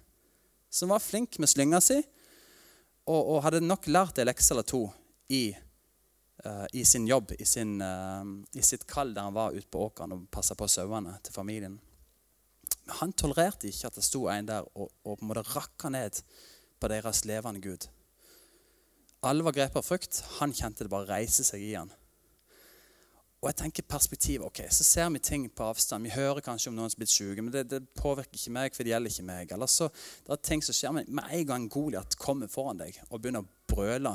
som 0.72 0.90
var 0.90 1.04
flink 1.04 1.38
med 1.40 1.52
slynga 1.52 1.82
si, 1.84 2.00
og, 3.10 3.20
og 3.20 3.44
hadde 3.46 3.64
nok 3.66 3.90
lært 3.92 4.22
en 4.22 4.30
lekse 4.30 4.54
eller 4.54 4.66
to 4.68 4.86
i, 5.34 5.52
uh, 6.46 6.68
i 6.74 6.84
sin 6.88 7.08
jobb, 7.10 7.34
i, 7.38 7.46
sin, 7.48 7.76
uh, 7.84 8.24
i 8.56 8.64
sitt 8.64 8.86
kall 8.88 9.14
der 9.16 9.28
han 9.28 9.36
var 9.36 9.56
ute 9.56 9.68
på 9.72 9.88
åkeren 9.90 10.16
og 10.16 10.28
passa 10.32 10.56
på 10.56 10.70
sauene 10.72 11.18
til 11.26 11.36
familien. 11.36 11.80
Men 12.86 12.98
han 13.02 13.14
tolererte 13.14 13.70
ikke 13.70 13.92
at 13.92 13.98
det 14.00 14.06
sto 14.06 14.26
en 14.32 14.48
der 14.48 14.68
og, 14.72 14.94
og 15.04 15.18
på 15.18 15.26
en 15.26 15.32
måte 15.34 15.46
rakka 15.52 15.92
ned 15.94 16.22
på 16.82 16.90
deres 16.90 17.26
levende 17.30 17.62
Gud. 17.64 17.90
Alle 19.22 19.46
var 19.46 19.54
grepet 19.54 19.78
av 19.78 19.86
frykt. 19.86 20.24
Han 20.40 20.54
kjente 20.56 20.86
det 20.86 20.94
bare 20.94 21.10
reise 21.10 21.46
seg 21.46 21.62
i 21.62 21.76
han. 21.76 21.92
Og 23.42 23.50
jeg 23.50 23.58
tenker 23.58 23.84
perspektiv, 23.90 24.44
ok, 24.46 24.62
Så 24.70 24.84
ser 24.84 25.10
vi 25.10 25.20
ting 25.20 25.50
på 25.50 25.64
avstand. 25.64 26.04
Vi 26.04 26.10
hører 26.10 26.42
kanskje 26.46 26.70
om 26.70 26.76
noen 26.76 26.90
som 26.90 27.00
er 27.00 27.02
blitt 27.02 27.14
syke, 27.14 27.42
men 27.42 27.54
det, 27.54 27.70
det, 27.70 27.80
påvirker 27.98 28.38
ikke 28.38 28.54
meg, 28.54 28.76
for 28.76 28.84
det 28.84 28.94
gjelder 28.94 29.10
ikke 29.10 29.26
meg. 29.26 29.52
Eller 29.52 29.66
så 29.66 29.88
det 30.28 30.36
er 30.36 30.44
ting 30.46 30.62
som 30.62 30.78
skjer, 30.78 30.92
men 30.92 31.06
Med 31.10 31.24
en 31.32 31.48
gang 31.48 31.70
Goliat 31.70 32.18
kommer 32.18 32.48
foran 32.48 32.78
deg 32.78 33.02
og 33.10 33.22
begynner 33.22 33.42
å 33.42 33.50
brøle 33.68 34.14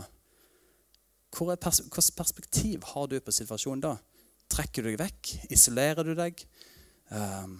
hvor 1.36 1.52
er 1.52 1.58
pers 1.60 1.82
Hvilket 1.82 2.16
perspektiv 2.16 2.84
har 2.94 3.06
du 3.10 3.18
på 3.20 3.34
situasjonen 3.34 3.82
da? 3.82 3.96
Trekker 4.48 4.82
du 4.82 4.92
deg 4.92 5.00
vekk? 5.00 5.32
Isolerer 5.52 6.06
du 6.06 6.14
deg? 6.16 6.40
Um, 7.10 7.58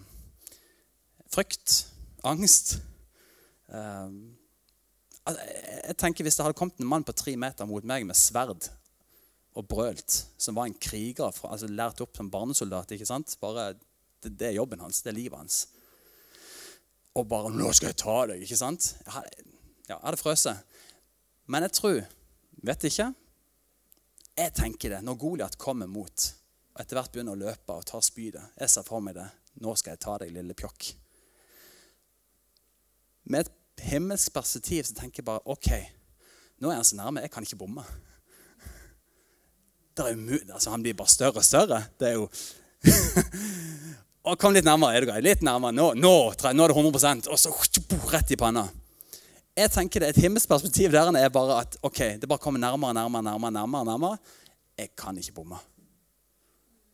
frykt? 1.29 1.89
Angst? 2.25 2.79
Um, 3.67 4.37
jeg 5.27 5.97
tenker 5.99 6.25
Hvis 6.25 6.39
det 6.39 6.47
hadde 6.47 6.57
kommet 6.57 6.79
en 6.81 6.89
mann 6.89 7.05
på 7.05 7.13
tre 7.13 7.35
meter 7.37 7.67
mot 7.67 7.85
meg 7.85 8.07
med 8.07 8.17
sverd 8.17 8.71
og 9.57 9.65
brølt, 9.69 10.19
som 10.39 10.59
var 10.59 10.69
en 10.69 10.77
kriger, 10.77 11.33
fra, 11.33 11.55
altså 11.55 11.69
lært 11.71 12.01
opp 12.05 12.17
som 12.17 12.31
barnesoldat. 12.31 12.93
ikke 12.93 13.09
sant? 13.09 13.37
Bare, 13.41 13.73
det, 14.23 14.35
det 14.37 14.51
er 14.51 14.59
jobben 14.59 14.83
hans, 14.85 15.01
det 15.03 15.15
er 15.15 15.19
livet 15.19 15.39
hans. 15.39 15.69
Og 17.17 17.29
bare 17.29 17.51
'Nå 17.51 17.73
skal 17.73 17.89
jeg 17.89 17.97
ta 17.97 18.27
deg', 18.29 18.43
ikke 18.45 18.57
sant? 18.61 18.97
Jeg 19.07 19.13
hadde, 19.13 19.31
ja, 19.89 19.95
jeg 19.95 20.05
hadde 20.05 20.21
frøst. 20.21 20.49
Men 21.47 21.63
jeg 21.63 21.73
tror 21.73 22.05
Vet 22.67 22.85
ikke. 22.85 23.13
Jeg 24.37 24.53
tenker 24.57 24.91
det 24.91 25.03
når 25.05 25.19
Goliat 25.21 25.59
kommer 25.61 25.87
mot 25.87 26.33
og 26.77 26.83
etter 26.83 26.99
hvert 26.99 27.13
begynner 27.13 27.33
å 27.33 27.41
løpe 27.41 27.73
og 27.73 27.87
tar 27.89 28.03
spydet. 28.05 28.43
Jeg 28.61 28.69
ser 28.69 28.85
for 28.85 29.01
meg 29.01 29.15
det. 29.17 29.25
Nå 29.65 29.73
skal 29.81 29.95
jeg 29.95 30.03
ta 30.05 30.19
deg, 30.21 30.33
lille 30.35 30.53
pjokk. 30.53 30.91
Med 33.33 33.47
et 33.47 33.87
himmelsk 33.89 34.35
perspektiv 34.35 34.85
så 34.85 34.97
tenker 34.99 35.23
jeg 35.23 35.29
bare 35.31 35.41
OK, 35.49 35.71
nå 36.61 36.69
er 36.69 36.77
han 36.77 36.85
så 36.85 36.99
nærme. 36.99 37.23
Jeg 37.25 37.33
kan 37.33 37.47
ikke 37.49 37.61
bomme. 37.63 37.85
Altså, 39.99 40.71
han 40.71 40.83
blir 40.83 40.97
bare 40.97 41.09
større 41.09 41.41
og 41.41 41.45
større. 41.45 41.83
Det 41.99 42.09
er 42.09 42.17
jo 42.19 42.29
og 44.27 44.39
Kom 44.39 44.55
litt 44.55 44.67
nærmere. 44.67 44.97
er 44.97 45.05
du 45.05 45.11
grei? 45.11 45.21
Litt 45.25 45.43
nærmere. 45.47 45.73
Nå, 45.73 45.93
nå, 45.95 46.13
nå 46.35 46.65
er 46.65 46.73
det 46.73 46.77
100% 46.77 47.31
Og 47.31 47.39
så 47.41 47.53
rett 48.13 48.35
i 48.35 48.39
panna. 48.41 48.67
Jeg 49.57 49.73
tenker 49.73 50.01
det, 50.03 50.11
Et 50.13 50.25
himmelsk 50.27 50.49
perspektiv 50.49 50.93
der 50.93 51.09
er 51.17 51.31
bare 51.33 51.63
at 51.63 51.79
ok, 51.83 52.21
det 52.21 52.29
bare 52.29 52.43
kommer 52.43 52.61
nærmere 52.61 52.95
nærmere, 52.95 53.23
nærmere, 53.23 53.53
nærmere, 53.53 53.85
nærmere. 53.85 54.19
Jeg 54.79 54.93
kan 54.99 55.17
ikke 55.17 55.33
bomme. 55.33 55.57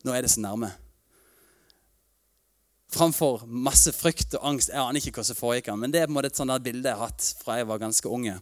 Nå 0.03 0.13
er 0.13 0.21
det 0.21 0.31
så 0.31 0.39
nærme. 0.39 0.71
Framfor 2.93 3.43
masse 3.47 3.91
frykt 3.91 4.35
og 4.37 4.47
angst. 4.47 4.69
Jeg 4.69 4.79
aner 4.79 5.01
ikke 5.01 5.17
hva 5.17 5.25
som 5.27 5.35
foregikk, 5.35 5.73
men 5.75 5.91
det 5.91 6.01
er 6.01 6.07
på 6.07 6.13
en 6.13 6.17
måte 6.19 6.29
et 6.31 6.37
sånt 6.37 6.53
der 6.53 6.63
bilde 6.63 6.87
jeg 6.87 6.99
har 6.99 7.09
hatt 7.09 7.29
fra 7.41 7.57
jeg 7.57 7.67
var 7.67 7.81
ganske 7.81 8.09
unge. 8.09 8.37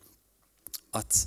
At 0.94 1.26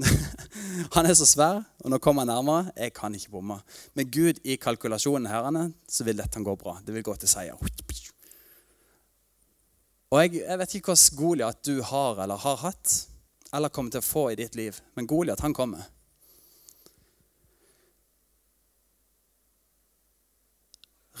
han 0.94 1.06
er 1.06 1.14
så 1.18 1.26
svær, 1.28 1.60
og 1.84 1.92
nå 1.92 1.98
kommer 2.02 2.24
han 2.24 2.32
nærmere. 2.32 2.72
Jeg 2.76 2.94
kan 2.96 3.14
ikke 3.14 3.34
bomme. 3.34 3.58
Men 3.94 4.10
Gud 4.12 4.40
i 4.44 4.56
kalkulasjonen 4.60 5.28
herrene, 5.30 5.70
så 5.88 6.06
vil 6.06 6.18
dette 6.20 6.42
gå 6.44 6.56
bra. 6.56 6.78
Det 6.86 6.94
vil 6.94 7.04
gå 7.06 7.16
til 7.20 7.30
seier. 7.30 7.58
Og 10.10 10.18
jeg, 10.22 10.40
jeg 10.42 10.58
vet 10.58 10.74
ikke 10.74 10.94
hvilken 10.94 11.18
Goliat 11.20 11.62
du 11.66 11.82
har 11.86 12.22
eller 12.24 12.40
har 12.42 12.58
hatt, 12.64 12.96
eller 13.54 13.72
kommer 13.72 13.94
til 13.94 14.02
å 14.02 14.06
få 14.08 14.24
i 14.32 14.38
ditt 14.38 14.56
liv. 14.58 14.78
Men 14.98 15.08
Goliat, 15.10 15.42
han 15.44 15.54
kommer. 15.54 15.86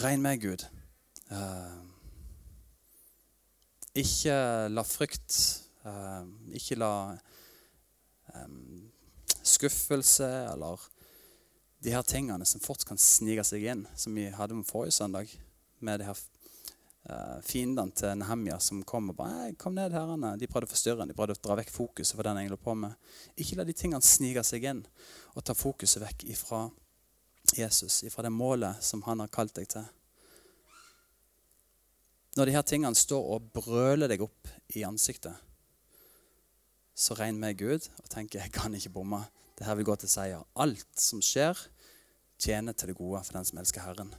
Regn 0.00 0.22
med 0.24 0.40
Gud. 0.42 0.64
Uh, 1.30 1.84
ikke 3.94 4.34
la 4.72 4.82
frykt, 4.86 5.36
uh, 5.84 6.24
ikke 6.56 6.78
la 6.80 6.92
skuffelse 9.42 10.28
eller 10.52 10.80
de 11.80 11.94
her 11.94 12.02
tingene 12.02 12.44
som 12.44 12.60
fort 12.60 12.84
kan 12.84 12.98
snike 13.00 13.44
seg 13.46 13.64
inn, 13.72 13.86
som 13.96 14.14
vi 14.14 14.28
hadde 14.34 14.54
om 14.54 14.66
forrige 14.66 14.98
søndag, 14.98 15.32
med 15.80 16.00
de 16.00 16.08
her 16.10 16.18
uh, 17.08 17.38
fiendene 17.46 17.94
til 17.96 18.18
Nehemia 18.20 18.58
som 18.60 18.82
kom 18.84 19.08
og 19.08 19.16
bare 19.16 19.54
'Kom 19.56 19.74
ned, 19.74 19.92
herrene.' 19.92 20.36
De 20.38 20.46
prøvde 20.46 20.68
å 20.68 20.74
forstyrre 20.74 21.06
de 21.08 21.16
prøvde 21.16 21.38
å 21.38 21.42
dra 21.42 21.56
vekk 21.56 21.72
fokuset 21.72 22.16
fra 22.16 22.28
den 22.28 22.42
jeg 22.42 22.50
lå 22.50 22.56
på 22.60 22.74
med. 22.74 22.92
Ikke 23.36 23.56
la 23.56 23.64
de 23.64 23.72
tingene 23.72 24.02
snike 24.02 24.44
seg 24.44 24.64
inn 24.64 24.86
og 25.34 25.44
ta 25.44 25.54
fokuset 25.54 26.02
vekk 26.02 26.24
ifra 26.28 26.70
Jesus, 27.56 28.02
ifra 28.04 28.22
det 28.22 28.30
målet 28.30 28.84
som 28.84 29.02
han 29.02 29.20
har 29.20 29.28
kalt 29.28 29.54
deg 29.54 29.68
til. 29.68 29.88
Når 32.36 32.46
de 32.46 32.52
her 32.52 32.62
tingene 32.62 32.94
står 32.94 33.24
og 33.34 33.52
brøler 33.52 34.08
deg 34.08 34.20
opp 34.22 34.48
i 34.76 34.84
ansiktet, 34.84 35.34
så 37.00 37.16
regner 37.16 37.48
vi 37.48 37.64
Gud 37.64 37.88
og 38.02 38.08
tenker 38.12 38.42
jeg 38.42 38.52
kan 38.52 38.74
ikke 38.76 38.92
bomme. 38.92 39.22
Det 39.58 39.66
her 39.66 39.76
vil 39.78 39.88
gå 39.88 39.94
til 40.00 40.08
seier. 40.08 40.44
Alt 40.56 41.00
som 41.00 41.22
skjer, 41.24 41.56
tjener 42.40 42.76
til 42.76 42.92
det 42.92 42.96
gode 42.98 43.22
for 43.24 43.38
den 43.38 43.48
som 43.48 43.60
elsker 43.60 43.84
Herren. 43.84 44.12